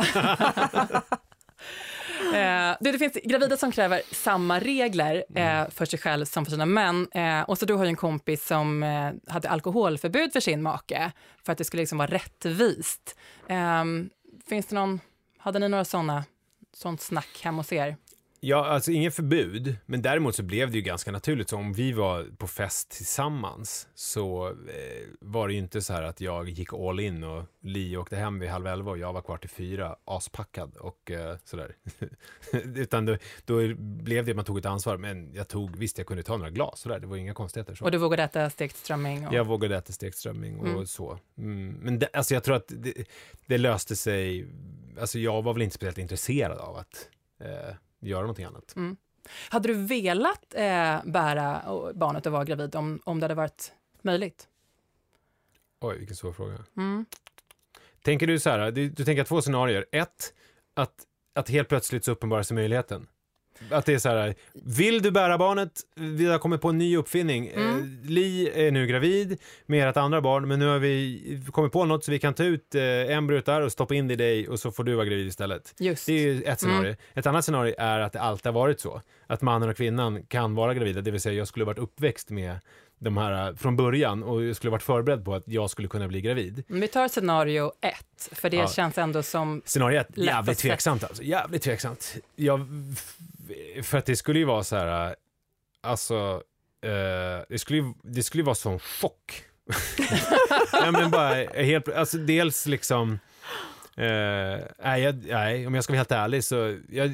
[2.34, 5.64] Eh, det, finns gravida som kräver samma regler Mm.
[5.64, 7.08] eh, för sig själv som för sina män.
[7.14, 11.12] Eh, och så du har ju en kompis som eh, hade alkoholförbud för sin make
[11.46, 13.16] för att det skulle liksom vara rättvist.
[13.50, 13.84] Eh,
[14.50, 15.00] finns det någon,
[15.38, 16.24] hade ni några sådana,
[16.78, 17.96] sånt snack hemma hos er?
[18.48, 21.50] Ja, alltså ingen förbud, men däremot så blev det ju ganska naturligt.
[21.50, 26.04] Så om vi var på fest tillsammans så eh, var det ju inte så här
[26.04, 29.22] att jag gick all in och Li åkte hem vid halv elva och jag var
[29.22, 31.76] kvar till fyra, aspackad och eh, sådär.
[32.76, 36.08] Utan då, då blev det att man tog ett ansvar, men jag tog, visst jag
[36.08, 37.76] kunde ta några glas sådär, det var inga konstigheter.
[37.76, 37.86] Så.
[37.86, 39.28] Och du vågade äta stekt strömming?
[39.28, 39.34] Och...
[39.34, 40.88] Jag vågade äta stekt strömming och Mm.
[40.88, 41.20] så.
[41.38, 42.94] Mm, men det, alltså jag tror att det,
[43.46, 44.48] det löste sig,
[45.00, 47.10] alltså jag var väl inte speciellt intresserad av att
[47.42, 48.76] eh, göra någonting annat.
[49.50, 53.74] Hade du velat eh, bära och- barnet och vara gravid om, om det hade varit
[54.02, 54.48] möjligt?
[55.82, 56.58] Oj, vilken svår fråga.
[56.78, 57.06] Mm.
[58.02, 59.86] Tänker du så här, du, du tänker två scenarier.
[59.92, 60.34] Ett,
[60.74, 60.94] att,
[61.36, 63.08] att helt plötsligt så uppenbarar sig möjligheten.
[63.72, 65.72] Att det är så här, vill du bära barnet?
[65.96, 67.48] Vi har kommit på en ny uppfinning.
[67.48, 68.00] Mm.
[68.04, 71.86] Eh, Li är nu gravid med ert andra barn, men nu har vi kommit på
[71.86, 72.82] något så vi kan ta ut eh,
[73.18, 75.74] embryot där och stoppa in det i dig och så får du vara gravid istället.
[75.80, 76.06] Just.
[76.06, 76.96] Det är ett scenario.
[77.14, 79.02] Ett annat scenario är att det alltid har varit så.
[79.28, 82.60] Att mannen och kvinnan kan vara gravida, det vill säga jag skulle varit uppväxt med
[83.00, 86.08] de här eh, från början och jag skulle varit förberedd på att jag skulle kunna
[86.08, 86.64] bli gravid.
[86.68, 88.68] Vi tar scenario ett, för det Ja.
[88.68, 89.62] känns ändå som...
[89.66, 91.24] Scenario ett, jävligt tveksamt alltså.
[91.24, 92.16] Jävligt tveksamt.
[92.36, 92.68] Jag,
[93.84, 95.16] för att det skulle ju vara så här,
[95.82, 96.44] alltså,
[96.82, 99.44] eh, det skulle ju, det skulle ju vara sån chock.
[100.72, 101.34] ja, men bara
[101.64, 103.20] helt, alltså dels liksom,
[103.98, 107.12] eh, nej, jag, nej, om jag ska vara helt ärlig så, jag,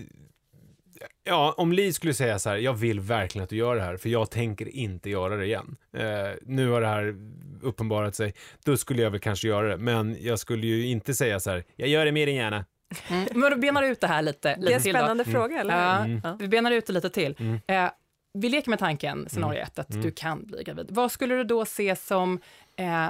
[1.25, 3.97] Ja, om Li skulle säga så här, jag vill verkligen att du gör det här,
[3.97, 5.75] för jag tänker inte göra det igen.
[5.93, 7.15] Eh, nu har det här
[7.61, 8.33] uppenbarat sig,
[8.65, 11.63] då skulle jag väl kanske göra det, men jag skulle ju inte säga så här,
[11.75, 12.65] jag gör det mer än gärna.
[13.09, 13.27] Mm.
[13.33, 14.93] Men då benar ut det här lite, Det är lite en till.
[14.93, 14.99] Då.
[14.99, 16.05] spännande fråga, eller hur?
[16.05, 16.21] Mm.
[16.23, 16.35] Ja.
[16.39, 17.35] Vi benar ut det lite till.
[17.39, 17.59] Mm.
[17.67, 17.91] Eh,
[18.33, 20.01] vi leker med tanken, scenario ett, att Mm.
[20.01, 20.87] du kan bli gravid.
[20.89, 22.39] Vad skulle du då se som
[22.75, 23.07] eh,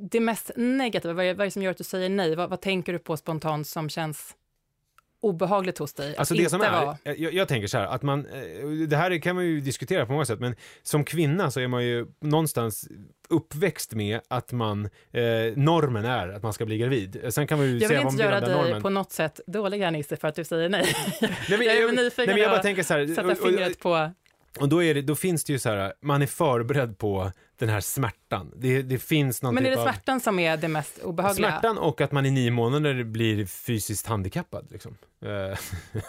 [0.00, 1.14] det mest negativa?
[1.14, 2.34] Vad är, vad är det som gör att du säger nej?
[2.36, 4.34] Vad, vad tänker du på spontant som känns
[5.20, 6.16] obehagligt hos dig?
[6.16, 9.18] Alltså det som är, vara- jag, jag tänker så här, att man, eh, det här
[9.18, 12.88] kan man ju diskutera på många sätt, men som kvinna så är man ju någonstans
[13.28, 15.22] uppväxt med att man, eh,
[15.56, 17.20] normen är att man ska bli gravid.
[17.28, 18.82] Sen kan man ju Jag vill inte göra dig normen.
[18.82, 20.86] på något sätt dåligare, Nisse, för att du säger nej.
[21.20, 24.10] Nej, men, jag jag, nej, men jag bara tänker så här, Sätta fingret på...
[24.60, 27.68] och då, är det, då finns det ju så här, man är förberedd på den
[27.68, 28.52] här smärtan.
[28.56, 31.50] Det, det finns någon Men är typ det av smärtan som är det mest obehagliga?
[31.50, 34.66] smärtan och att man i nio månader blir fysiskt handikappad.
[34.70, 34.96] Liksom.
[35.22, 35.58] Eh,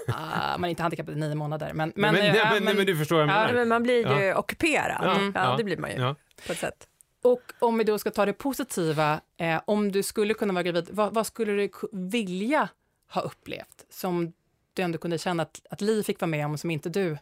[0.08, 1.91] Ah, man är inte handikappad i nio månader, men...
[1.95, 3.54] men, men, nej, ja, men, nej, men du förstår vad jag Ja, menar.
[3.54, 4.36] men man blir ju Ja.
[4.38, 5.02] ockuperad.
[5.04, 6.15] Ja, Ja, ja, det blir man ju Ja.
[6.47, 6.88] på ett sätt.
[7.23, 10.89] Och om vi då ska ta det positiva, eh, om du skulle kunna vara gravid,
[10.91, 12.69] vad, vad, skulle du vilja
[13.12, 14.34] ha upplevt som
[14.74, 17.18] du ändå kunde känna att, att Li fick vara med om som inte du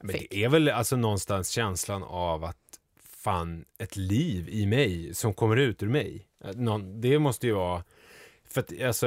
[0.00, 2.56] Men det är väl alltså någonstans känslan av att
[3.20, 6.26] fan, ett liv i mig som kommer ut ur mig.
[6.54, 7.84] Någon, det måste ju vara,
[8.48, 9.06] för att alltså,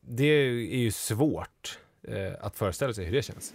[0.00, 3.54] det är ju svårt eh, att föreställa sig hur det känns.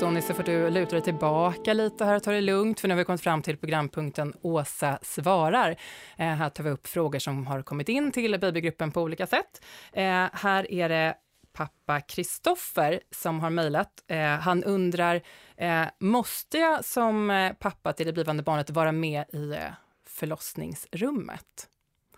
[0.00, 2.94] Donny, så får du luta dig tillbaka lite här och ta det lugnt, för nu
[2.94, 5.70] har vi kommit fram till programpunkten Åsa svarar.
[6.16, 9.64] Eh, här tar vi upp frågor som har kommit in till babygruppen på olika sätt.
[9.92, 11.14] Eh, här är det
[11.52, 14.04] pappa Kristoffer som har mejlat.
[14.06, 15.20] Eh, han undrar,
[15.56, 19.60] eh, måste jag som eh, pappa till det blivande barnet vara med i eh,
[20.06, 21.68] förlossningsrummet?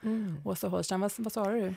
[0.02, 0.42] Mm.
[0.44, 1.74] Åsa Holstein, vad, vad svarar du?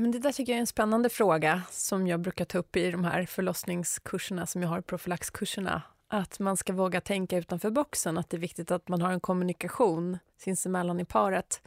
[0.00, 2.90] Men det där tycker jag är en spännande fråga som jag brukar ta upp i
[2.90, 5.82] de här förlossningskurserna som jag har, profylaxkurserna.
[6.08, 9.20] Att man ska våga tänka utanför boxen, att det är viktigt att man har en
[9.20, 11.62] kommunikation sinsemellan i paret.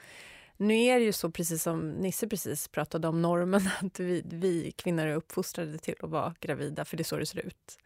[0.58, 4.72] Nu är det ju så, precis som Nisse precis pratade om, normen att vi, vi
[4.72, 7.78] kvinnor är uppfostrade till att vara gravida, för det är så det ser ut.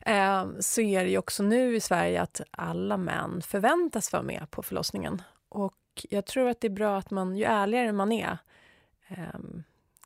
[0.00, 4.46] Eh, så är det ju också nu i Sverige att alla män förväntas vara med
[4.50, 5.22] på förlossningen.
[5.48, 5.76] Och
[6.10, 8.38] jag tror att det är bra att man, ju ärligare man är
[9.08, 9.40] eh,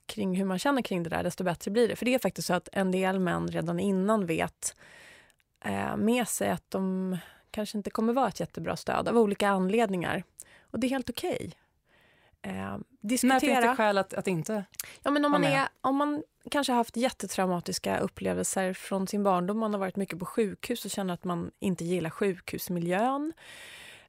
[0.07, 1.97] kring hur man känner kring det där, desto bättre blir det.
[1.97, 4.77] För det är faktiskt så att en del män redan innan vet
[5.65, 7.17] eh, med sig att de
[7.51, 10.25] kanske inte kommer vara ett jättebra stöd av olika anledningar.
[10.71, 11.37] Och det är helt okej.
[11.37, 11.53] Okay
[12.45, 13.35] eh, diskutera.
[13.35, 14.65] När finns det skäl att, att inte
[15.03, 19.59] ja, men om man, är, om man kanske har haft jättetraumatiska upplevelser från sin barndom,
[19.59, 23.33] man har varit mycket på sjukhus och känner att man inte gillar sjukhusmiljön.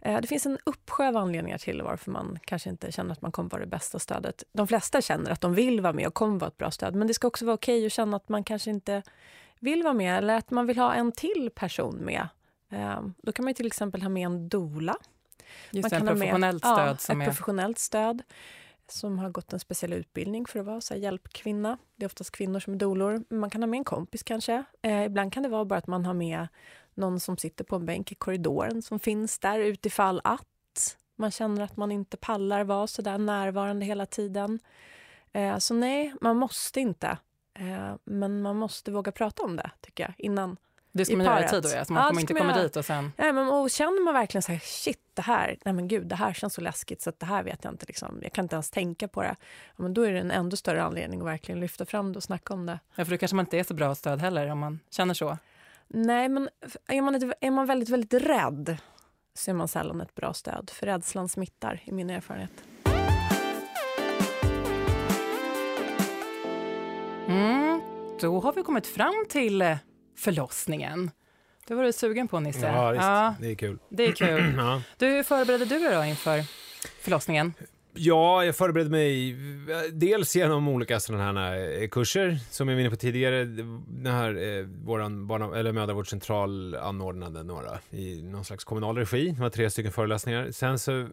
[0.05, 3.31] Eh, det finns en uppsjö av anledningar till varför man kanske inte känner att man
[3.31, 4.43] kommer vara det bästa stödet.
[4.51, 7.07] De flesta känner att de vill vara med och kommer vara ett bra stöd, men
[7.07, 9.03] det ska också vara okej okay att känna att man kanske inte
[9.59, 12.27] vill vara med eller att man vill ha en till person med.
[12.69, 14.95] Eh, då kan man till exempel ha med en dola
[15.71, 16.89] Just man kan professionellt med, stöd.
[16.89, 17.31] Ja, som ett är...
[17.31, 18.23] professionellt stöd
[18.87, 21.77] som har gått en speciell utbildning för att vara så hjälpkvinna.
[21.95, 23.23] Det är oftast kvinnor som är dolor.
[23.29, 24.63] Man kan ha med en kompis kanske.
[24.81, 26.47] Eh, ibland kan det vara bara att man har med
[26.95, 31.61] någon som sitter på en bänk i korridoren som finns där utifall att man känner
[31.61, 34.59] att man inte pallar vara så där närvarande hela tiden.
[35.33, 37.17] Eh, så nej, man måste inte.
[37.59, 40.57] Eh, men man måste våga prata om det, tycker jag, innan
[40.91, 41.85] det ska man göra i tid då, ja?
[41.85, 42.63] Så man ja, kommer inte komma göra.
[42.63, 43.11] dit och sen...
[43.17, 46.15] Nej, men, och känner man verkligen så här, shit, det här, nej men gud, det
[46.15, 48.71] här känns så läskigt så det här vet jag inte, liksom, jag kan inte ens
[48.71, 49.35] tänka på det.
[49.77, 52.23] Ja, men då är det en ändå större anledning att verkligen lyfta fram det och
[52.23, 52.79] snacka om det.
[52.95, 55.37] Ja, för då kanske man inte är så bra stöd heller om man känner så.
[55.87, 56.49] Nej, men
[56.87, 58.77] är man, är man väldigt, väldigt rädd
[59.33, 62.51] så är man sällan ett bra stöd, för rädslan smittar, i min erfarenhet.
[67.27, 67.81] Mm,
[68.21, 69.77] då har vi kommit fram till
[70.17, 71.11] förlossningen.
[71.67, 72.67] Det var du sugen på, Nisse.
[72.67, 73.03] Ja, visst.
[73.03, 73.79] Ja, det är kul.
[73.89, 74.61] Det är kul.
[74.97, 76.43] Du, hur förberedde du dig då inför
[77.01, 77.53] förlossningen?
[77.97, 79.35] Ja, jag förberedde mig
[79.91, 83.45] dels genom olika sådana här eh, kurser som jag var inne på tidigare.
[83.87, 89.29] Den här, eh, våran barna, eller mödravårdscentral anordnade några i någon slags kommunal regi.
[89.31, 90.51] Det var tre stycken föreläsningar.
[90.51, 91.07] Sen så, eh,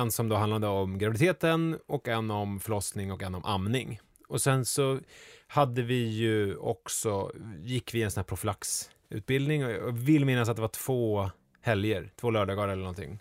[0.00, 4.00] en som då handlade om graviditeten och en om förlossning och en om amning.
[4.28, 4.98] Och sen så
[5.46, 10.56] hade vi ju också, gick vi en sån här profylaxutbildning och jag vill minnas att
[10.56, 11.30] det var två
[11.62, 13.18] helger, två lördagar eller någonting.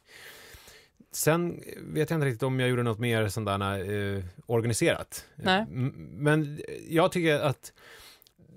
[1.11, 5.25] Sen vet jag inte riktigt om jag gjorde något mer där eh, organiserat.
[5.35, 5.65] Nej.
[6.11, 7.73] Men jag tycker att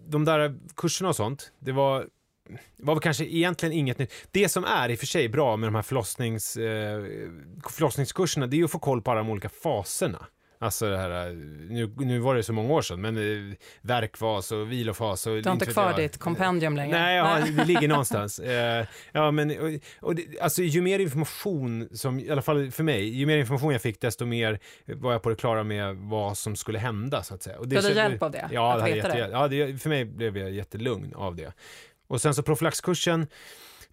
[0.07, 2.07] de där kurserna och sånt, det var
[2.77, 4.13] var väl kanske egentligen inget nytt.
[4.31, 7.05] Det som är i och för sig bra med de här förlossnings, eh,
[7.71, 10.27] förlossningskurserna, det är ju att få koll på alla de olika faserna.
[10.63, 11.31] Alltså det här,
[11.71, 15.27] nu, nu var det så många år sedan, men eh, verkfas och vilofas.
[15.27, 16.99] Och, du har inte kvar ditt kompendium längre?
[16.99, 18.41] Nej, ja, det ligger någonstans.
[18.51, 19.71] Eh, ja, men, och,
[20.11, 23.83] och alltså, ju mer information, som, i alla fall för mig, ju mer information jag
[23.83, 27.43] fick, desto mer var jag på det klara med vad som skulle hända, så att
[27.43, 27.59] säga.
[27.59, 28.49] Och det, du hade hjälp av det?
[28.53, 29.29] Ja, det jätte, det?
[29.33, 31.53] ja det, för mig blev jag jättelugn av det.
[32.07, 33.27] Och sen så profylaxkursen,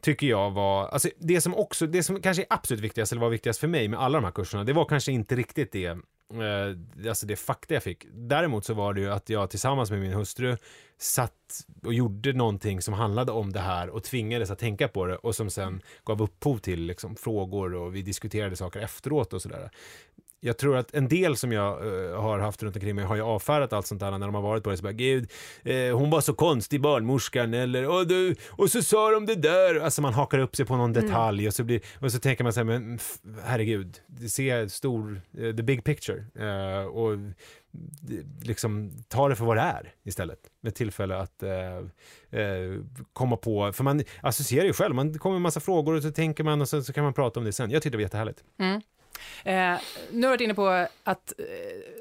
[0.01, 3.29] tycker jag var, alltså det som också, det som kanske är absolut viktigast, eller var
[3.29, 5.97] viktigast för mig med alla de här kurserna, det var kanske inte riktigt det
[6.33, 8.05] eh, alltså det fakta jag fick.
[8.13, 10.57] Däremot så var det ju att jag tillsammans med min hustru
[10.97, 11.33] satt
[11.83, 15.35] och gjorde någonting som handlade om det här och tvingades att tänka på det och
[15.35, 19.71] som sen gav upphov till liksom, frågor och vi diskuterade saker efteråt och sådär.
[20.39, 23.21] Jag tror att en del som jag uh, har haft runt omkring mig har ju
[23.21, 24.77] avfärdat allt sånt där när de har varit på det.
[24.77, 25.31] Så bara, Gud,
[25.63, 29.79] eh, hon var så konstig barnmorskan eller och, du, och så sa de det där.
[29.79, 31.05] Alltså man hakar upp sig på någon mm.
[31.05, 31.47] detalj mm.
[31.47, 32.99] och, så blir, och så tänker man så här, men
[33.43, 33.97] herregud,
[34.29, 36.25] se stor, uh, the big picture.
[36.39, 37.17] Uh, och
[38.41, 40.39] liksom ta det för vad det är istället.
[40.61, 41.77] Med tillfälle att eh,
[42.41, 42.81] eh,
[43.13, 46.43] komma på, för man associerar ju själv, man kommer med massa frågor och så tänker
[46.43, 47.71] man och så, så kan man prata om det sen.
[47.71, 48.43] Jag tyckte det var jättehärligt.
[48.59, 48.81] Mm.
[49.43, 49.77] Eh, nu
[50.11, 51.45] har du varit inne på att eh,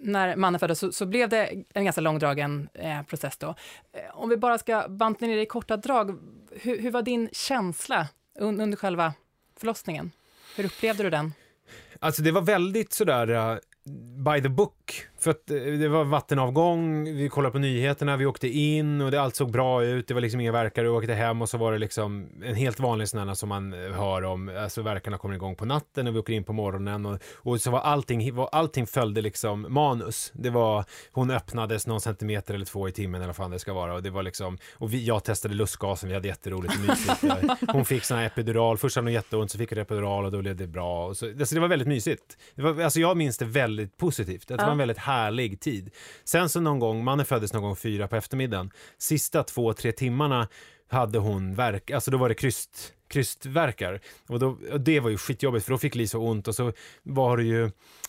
[0.02, 3.54] när mannen föddes så, så, blev det en ganska långdragen eh, process då.
[3.92, 6.18] Eh, om vi bara ska banta ner det i korta drag,
[6.50, 9.14] hur, hur var din känsla un, under själva
[9.56, 10.12] förlossningen?
[10.56, 11.32] Hur upplevde du den?
[12.00, 13.58] Alltså det var väldigt sådär uh,
[14.24, 18.48] by the book för att eh, det var vattenavgång, vi kollade på nyheterna, vi åkte
[18.48, 20.08] in och det allt såg bra ut.
[20.08, 22.80] Det var liksom inga verkare, vi åkte hem och så var det liksom en helt
[22.80, 24.50] vanlig sån som man eh, hör om.
[24.58, 27.70] Alltså verkarna kommer igång på natten och vi åker in på morgonen och, och så
[27.70, 30.32] var allting, allting följde liksom manus.
[30.34, 33.72] Det var, hon öppnades någon centimeter eller två i timmen eller vad fan det ska
[33.72, 37.24] vara och det var liksom, och vi, jag testade lustgasen, vi hade jätteroligt och mysigt.
[37.72, 40.38] Hon fick sån här epidural, först hade hon jätteont så fick hon epidural och då
[40.38, 41.06] blev det bra.
[41.06, 42.36] Och så, alltså det var väldigt mysigt.
[42.54, 44.48] Det var, alltså jag minns det väldigt positivt.
[44.48, 45.90] Det var en väldigt härlig tid.
[46.24, 50.48] Sen så någon gång, mannen föddes någon gång fyra på eftermiddagen, sista två, tre timmarna
[50.88, 54.00] hade hon verk, alltså då var det kryst, krystverkar.
[54.28, 57.36] Och, då, och det var ju skitjobbigt för då fick Lisa ont och så var
[57.36, 57.64] det ju,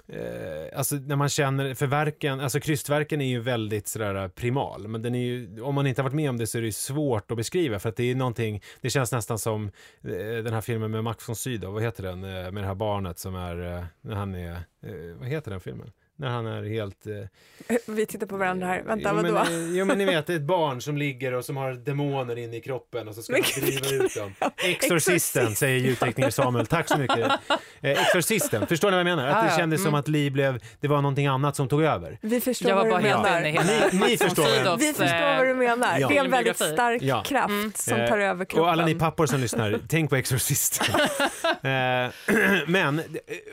[0.07, 4.88] eh, alltså när man känner, för verken, alltså krystverken är ju väldigt sådär eh, primal,
[4.88, 6.75] men den är ju, om man inte har varit med om det så är det
[6.75, 9.65] svårt att beskriva för att det är någonting, det känns nästan som
[10.03, 12.75] eh, den här filmen med Max von Sydow, vad heter den, eh, med det här
[12.75, 15.91] barnet som är, eh, när han är, eh, vad heter den filmen?
[16.19, 17.08] När han är helt...
[17.08, 18.84] Eh, Vi tittar på varandra här.
[18.84, 19.34] Vänta, jo, vadå?
[19.34, 22.38] Men, jo, men ni vet, det är ett barn som ligger och som har demoner
[22.38, 24.34] inne i kroppen och så ska man driva ut dem.
[24.63, 26.67] Exorcisten, säger ljudtekniker Samuel.
[26.67, 27.32] Tack så mycket.
[27.82, 29.27] Eh, Exorcisten, förstår ni vad jag menar?
[29.27, 29.91] Att det kändes mm.
[29.91, 32.17] som att Li blev, det var någonting annat som tog över.
[32.21, 33.41] Vi förstår vad du menar.
[33.41, 34.77] Ni, ni förstår.
[34.77, 35.99] Vi förstår vad du menar.
[35.99, 36.08] Ja.
[36.08, 37.23] Det är en väldigt stark ja.
[37.23, 37.71] kraft mm.
[37.75, 38.63] som tar över kroppen.
[38.63, 40.99] Och alla ni pappor som lyssnar, tänk på Exorcisten.
[41.45, 42.12] Eh,
[42.67, 43.01] men,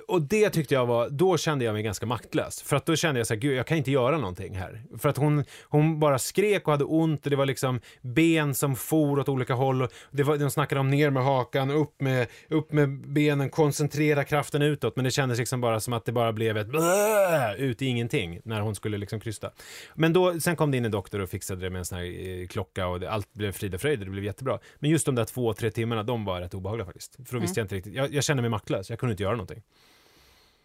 [0.08, 2.68] och det tyckte jag var, då kände jag mig ganska maktlös hopplös.
[2.68, 4.82] För att då kände jag så här, gud jag kan inte göra någonting här.
[4.98, 8.76] För att hon, hon bara skrek och hade ont och det var liksom ben som
[8.76, 9.82] for åt olika håll.
[9.82, 14.24] Och det var, de snackade om ner med hakan, upp med, upp med benen, koncentrera
[14.24, 14.96] kraften utåt.
[14.96, 18.40] Men det kändes liksom bara som att det bara blev ett blä, ut i ingenting
[18.44, 19.50] när hon skulle liksom krysta.
[19.94, 22.04] Men då, sen kom det in en doktor och fixade det med en sån här
[22.04, 24.58] eh, klocka och det, allt blev frid och fröjd och det blev jättebra.
[24.78, 27.16] Men just de där två, tre timmarna, de var rätt obehagliga faktiskt.
[27.26, 27.62] För då visste mm.
[27.62, 29.62] jag inte riktigt, jag, jag kände mig maktlös, jag kunde inte göra någonting.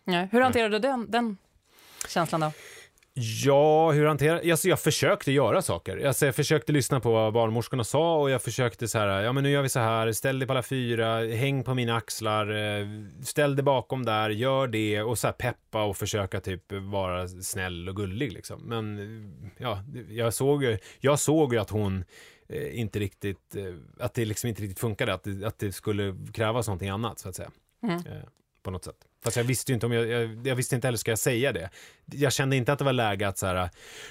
[0.10, 0.28] Nej.
[0.32, 1.38] Hur hanterade du den, den
[2.08, 2.52] känslan då?
[3.22, 6.08] Ja, hur hanterar alltså jag försökte göra saker.
[6.08, 9.44] Alltså jag försökte lyssna på vad barnmorskorna sa och jag försökte så här, ja men
[9.44, 12.88] nu gör vi så här, ställ dig på alla fyra, häng på mina axlar, eh,
[13.24, 17.90] ställ dig bakom där, gör det och så här peppa och försöka typ vara snäll
[17.90, 18.62] och gullig liksom.
[18.62, 19.00] Men
[19.58, 22.06] ja, jag såg ju, jag såg ju att hon
[22.50, 26.16] eh, inte riktigt, eh, att det liksom inte riktigt funkade, att det, att det skulle
[26.34, 27.52] krävas någonting annat så att säga.
[27.84, 28.02] Mm.
[28.64, 29.09] På något sätt.
[29.24, 31.70] Fast jag visste inte om jag, jag, jag, visste inte heller, ska jag säga det?
[32.06, 33.70] Jag kände inte att det var läge att så här,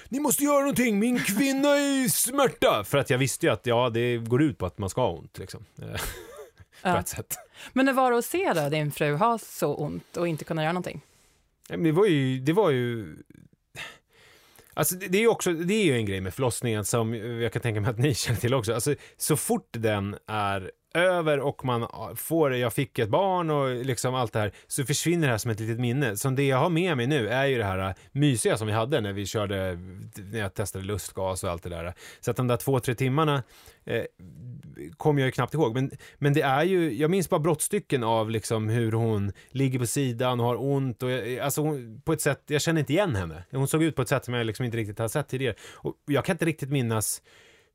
[0.09, 2.83] ni måste göra någonting, min kvinna är i smärta!
[2.83, 5.11] För att jag visste ju att ja, det går ut på att man ska ha
[5.11, 5.65] ont liksom.
[5.81, 5.87] på
[6.81, 6.99] ja.
[6.99, 7.37] ett sätt.
[7.73, 10.63] Men hur var det att se då, din fru ha så ont och inte kunna
[10.63, 11.01] göra någonting?
[11.67, 13.15] Det var ju, det var ju
[14.73, 17.61] Alltså det är ju också, det är ju en grej med förlossningen som jag kan
[17.61, 18.73] tänka mig att ni känner till också.
[18.73, 24.15] Alltså så fort den är över och man får, jag fick ett barn och liksom
[24.15, 26.17] allt det här, så försvinner det här som ett litet minne.
[26.17, 28.73] Så det jag har med mig nu är ju det här äh, mysiga som vi
[28.73, 29.79] hade när vi körde,
[30.15, 31.93] när jag testade lustgas och allt det där.
[32.19, 33.43] Så att de där två, tre timmarna
[33.85, 34.03] eh,
[34.97, 35.73] kommer jag ju knappt ihåg.
[35.73, 39.87] Men, men det är ju, jag minns bara brottstycken av liksom hur hon ligger på
[39.87, 42.93] sidan och har ont och jag, eh, alltså hon, på ett sätt, jag känner inte
[42.93, 43.43] igen henne.
[43.51, 45.55] Hon såg ut på ett sätt som jag liksom inte riktigt har sett tidigare.
[45.73, 47.21] Och jag kan inte riktigt minnas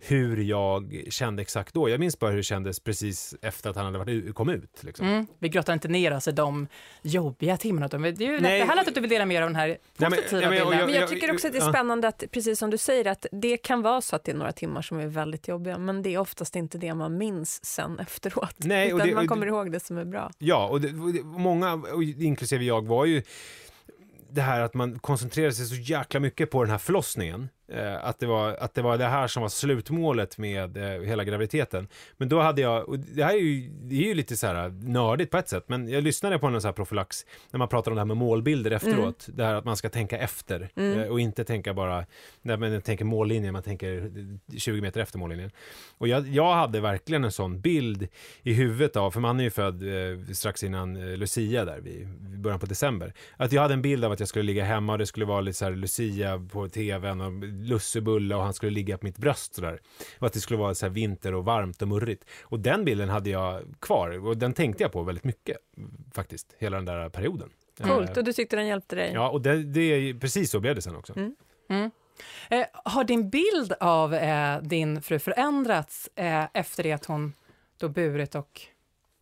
[0.07, 1.89] hur jag kände exakt då.
[1.89, 4.83] Jag minns bara hur det kändes precis efter att han hade varit, kom ut.
[4.85, 5.07] Liksom.
[5.07, 5.27] Mm.
[5.39, 6.67] Vi grottar inte ner oss i de
[7.03, 7.89] jobbiga timmarna.
[7.89, 10.61] Det är ju nej, att du vill dela med dig av den här positiva nej,
[10.61, 10.87] men, bilden.
[10.87, 13.57] Men jag tycker också att det är spännande att, precis som du säger, att det
[13.57, 16.19] kan vara så att det är några timmar som är väldigt jobbiga, men det är
[16.19, 18.57] oftast inte det man minns sen efteråt.
[18.59, 20.31] Nej, utan det, man kommer ihåg det som är bra.
[20.39, 21.83] Ja, och det, många,
[22.19, 23.23] inklusive jag, var ju
[24.31, 28.19] det här att man koncentrerar sig så jäkla mycket på den här förlossningen Eh, att,
[28.19, 31.89] det var, att det var det här som var slutmålet med eh, hela graviditeten.
[32.17, 34.69] Men då hade jag, och det här är ju, det är ju lite så här
[34.69, 37.91] nördigt på ett sätt, men jag lyssnade på någon så här profylax när man pratar
[37.91, 39.29] om det här med målbilder efteråt.
[39.35, 42.07] Det här att man ska tänka efter eh, och inte tänka bara,
[42.43, 44.11] när man tänker mållinjen, man tänker
[44.59, 45.51] 20 meter efter mållinjen.
[45.99, 48.09] Och jag, jag hade verkligen en sån bild
[48.43, 52.09] i huvudet av, för man är ju född eh, strax innan eh, Lucia där, vid,
[52.21, 53.13] vid början på december.
[53.37, 55.41] Att jag hade en bild av att jag skulle ligga hemma och det skulle vara
[55.41, 57.33] lite så här Lucia på tvn och
[57.63, 59.81] lussebulle och han skulle ligga på mitt bröst sådär.
[60.19, 62.25] Och att det skulle vara så här vinter och varmt och murrigt.
[62.43, 65.57] Och den bilden hade jag kvar och den tänkte jag på väldigt mycket
[66.15, 67.51] faktiskt, hela den där perioden.
[67.83, 69.13] Coolt, Eh, och du tyckte den hjälpte dig?
[69.15, 71.17] Ja, och det, det, precis så blev det sen också.
[71.17, 71.37] Mm.
[71.69, 71.91] Mm.
[72.51, 77.33] Eh, har din bild av eh, din fru förändrats eh, efter det att hon
[77.79, 78.61] då burit och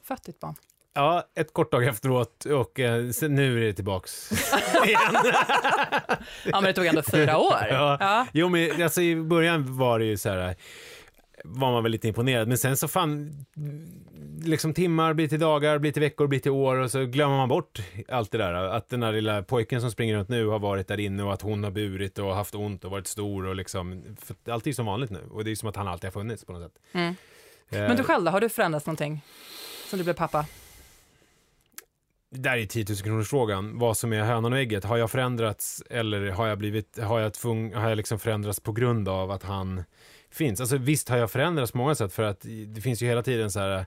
[0.02, 0.54] fött ditt barn?
[0.94, 4.32] Ja, ett kort tag efteråt och eh, sen, nu är det tillbaks
[4.86, 5.16] igen.
[6.44, 7.66] Ja, men det tog ändå fyra år.
[7.70, 7.96] Ja.
[8.00, 8.26] Ja.
[8.32, 10.54] Jo, men alltså, i början var det ju så här,
[11.44, 13.32] var man väl lite imponerad, men sen så fan,
[14.44, 17.48] liksom timmar blir till dagar, blir till veckor, blir till år och så glömmer man
[17.48, 18.52] bort allt det där.
[18.54, 21.42] Att den där lilla pojken som springer runt nu har varit där inne och att
[21.42, 24.86] hon har burit och haft ont och varit stor och liksom, för allt är som
[24.86, 26.82] vanligt nu och det är som att han alltid har funnits på något sätt.
[26.92, 27.14] Mm.
[27.70, 29.20] Eh, Men du själv då, har du förändrats någonting?
[29.90, 30.46] Sen du blev pappa?
[32.34, 33.78] Det där är 10 000 kronors frågan.
[33.78, 34.84] Vad som är hönan och ägget.
[34.84, 38.72] Har jag förändrats eller har jag blivit, har jag, tvung, har jag liksom förändrats på
[38.72, 39.84] grund av att han
[40.30, 40.60] finns?
[40.60, 43.50] Alltså visst har jag förändrats på många sätt för att det finns ju hela tiden
[43.50, 43.86] så här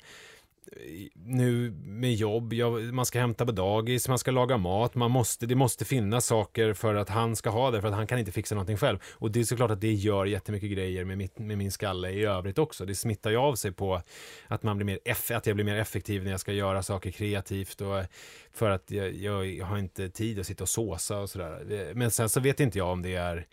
[1.15, 5.45] nu med jobb, jag, man ska hämta på dagis, man ska laga mat, man måste,
[5.45, 8.31] det måste finnas saker för att han ska ha det, för att han kan inte
[8.31, 8.99] fixa någonting själv.
[9.13, 12.25] Och det är såklart att det gör jättemycket grejer med, mitt, med min skalle i
[12.25, 12.85] övrigt också.
[12.85, 14.01] Det smittar ju av sig på
[14.47, 17.11] att, man blir mer eff, att jag blir mer effektiv när jag ska göra saker
[17.11, 18.03] kreativt och
[18.53, 21.91] för att jag, jag har inte tid att sitta och såsa och sådär.
[21.95, 23.45] Men sen så vet inte jag om det är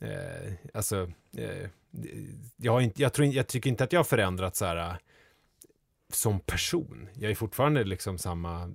[0.00, 1.68] eh, alltså, eh,
[2.56, 4.98] jag, har inte, jag, tror, jag tycker inte att jag har förändrats så här
[6.14, 7.08] som person.
[7.14, 8.72] Jag är fortfarande liksom samma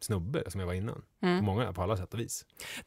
[0.00, 1.02] snubbe som jag var innan.
[1.20, 1.44] På Mm.
[1.44, 2.44] många, på alla sätt och vis.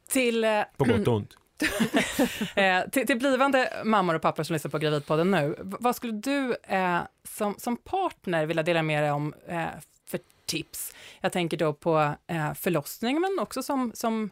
[0.10, 1.34] Till, eh, På gott och ont.
[2.56, 6.56] eh, till, till blivande mammor och pappor som lyssnar på Gravidpodden nu, vad skulle du
[6.64, 9.66] eh, som, som partner vilja dela med dig om eh,
[10.08, 10.94] för tips?
[11.22, 14.30] Jag tänker då på eh, förlossning, men också som, som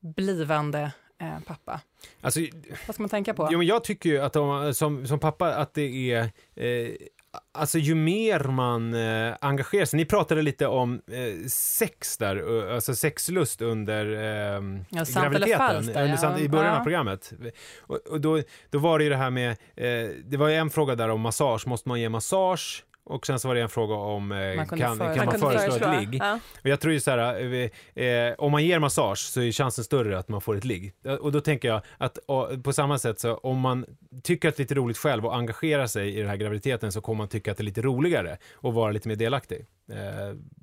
[0.00, 1.80] blivande eh, pappa.
[2.20, 2.40] Alltså,
[2.86, 3.48] Vad ska man tänka på?
[3.52, 6.90] jo, men jag tycker ju att om, som, som pappa att det är eh,
[7.54, 12.94] Alltså ju mer man eh, engagerar sig, ni pratade lite om eh, sex där, alltså
[12.94, 16.38] sexlust under eh, Ja, graviditeten, där, under, ja.
[16.38, 16.78] i början Ja.
[16.78, 17.32] av programmet.
[17.80, 20.70] Och, och då, då var det ju det här med, eh, det var ju en
[20.70, 22.84] fråga där om massage, måste man ge massage?
[23.04, 25.38] Och sen så var det en fråga om, eh, Man kan, föreslå- kan man kunde
[25.38, 26.20] föreslå ett ligg?
[26.22, 26.38] Ja.
[26.62, 27.54] Och jag tror ju så här,
[27.96, 30.92] eh, eh, om man ger massage så är chansen större att man får ett ligg.
[31.20, 32.18] Och då tänker jag att
[32.64, 33.86] på samma sätt så om man
[34.22, 37.00] tycker att det är lite roligt själv och engagerar sig i den här graviditeten så
[37.00, 39.66] kommer man tycka att det är lite roligare och vara lite mer delaktig.
[39.92, 39.98] Eh,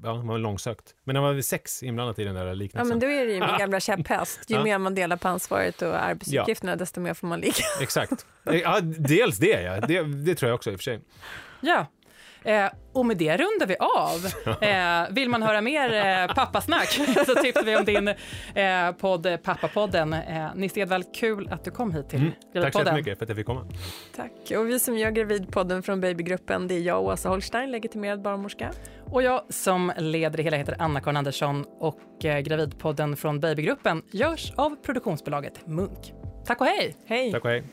[0.04, 0.84] ja, man var långsökt.
[1.04, 2.88] Men det var väl sex inblandat i den där ja, liknelsen.
[2.90, 4.40] men då är det ju min gamla käpphäst.
[4.48, 4.64] Ju Ja.
[4.64, 7.54] mer man delar på ansvaret och arbetsuppgifterna, desto mer får man ligga.
[7.82, 8.26] Exakt.
[8.44, 9.80] Ja, dels det ja.
[9.88, 11.00] Det, det tror jag också i och för sig.
[11.62, 11.86] Ja.
[12.44, 14.20] Eh, och med det rundar vi av.
[14.70, 16.88] Eh, vill man höra mer eh, pappasnack
[17.26, 20.14] så tipsar vi om din eh, podd Pappapodden.
[20.14, 22.32] Eh, Nisse Edvall, kul att du kom hit till Mm.
[22.64, 23.66] Tack så jättemycket för att jag fick komma.
[24.16, 24.32] Tack.
[24.58, 28.72] Och vi som gör Gravidpodden från Babygruppen, det är jag, Åsa Holstein, legitimerad barnmorska.
[29.12, 34.54] Och jag som leder det hela heter Anna-Karin Andersson och eh, Gravidpodden från Babygruppen görs
[34.56, 36.14] av produktionsbolaget Munk.
[36.46, 36.96] Tack och hej!
[37.06, 37.32] Hej!
[37.32, 37.64] Tack och hej.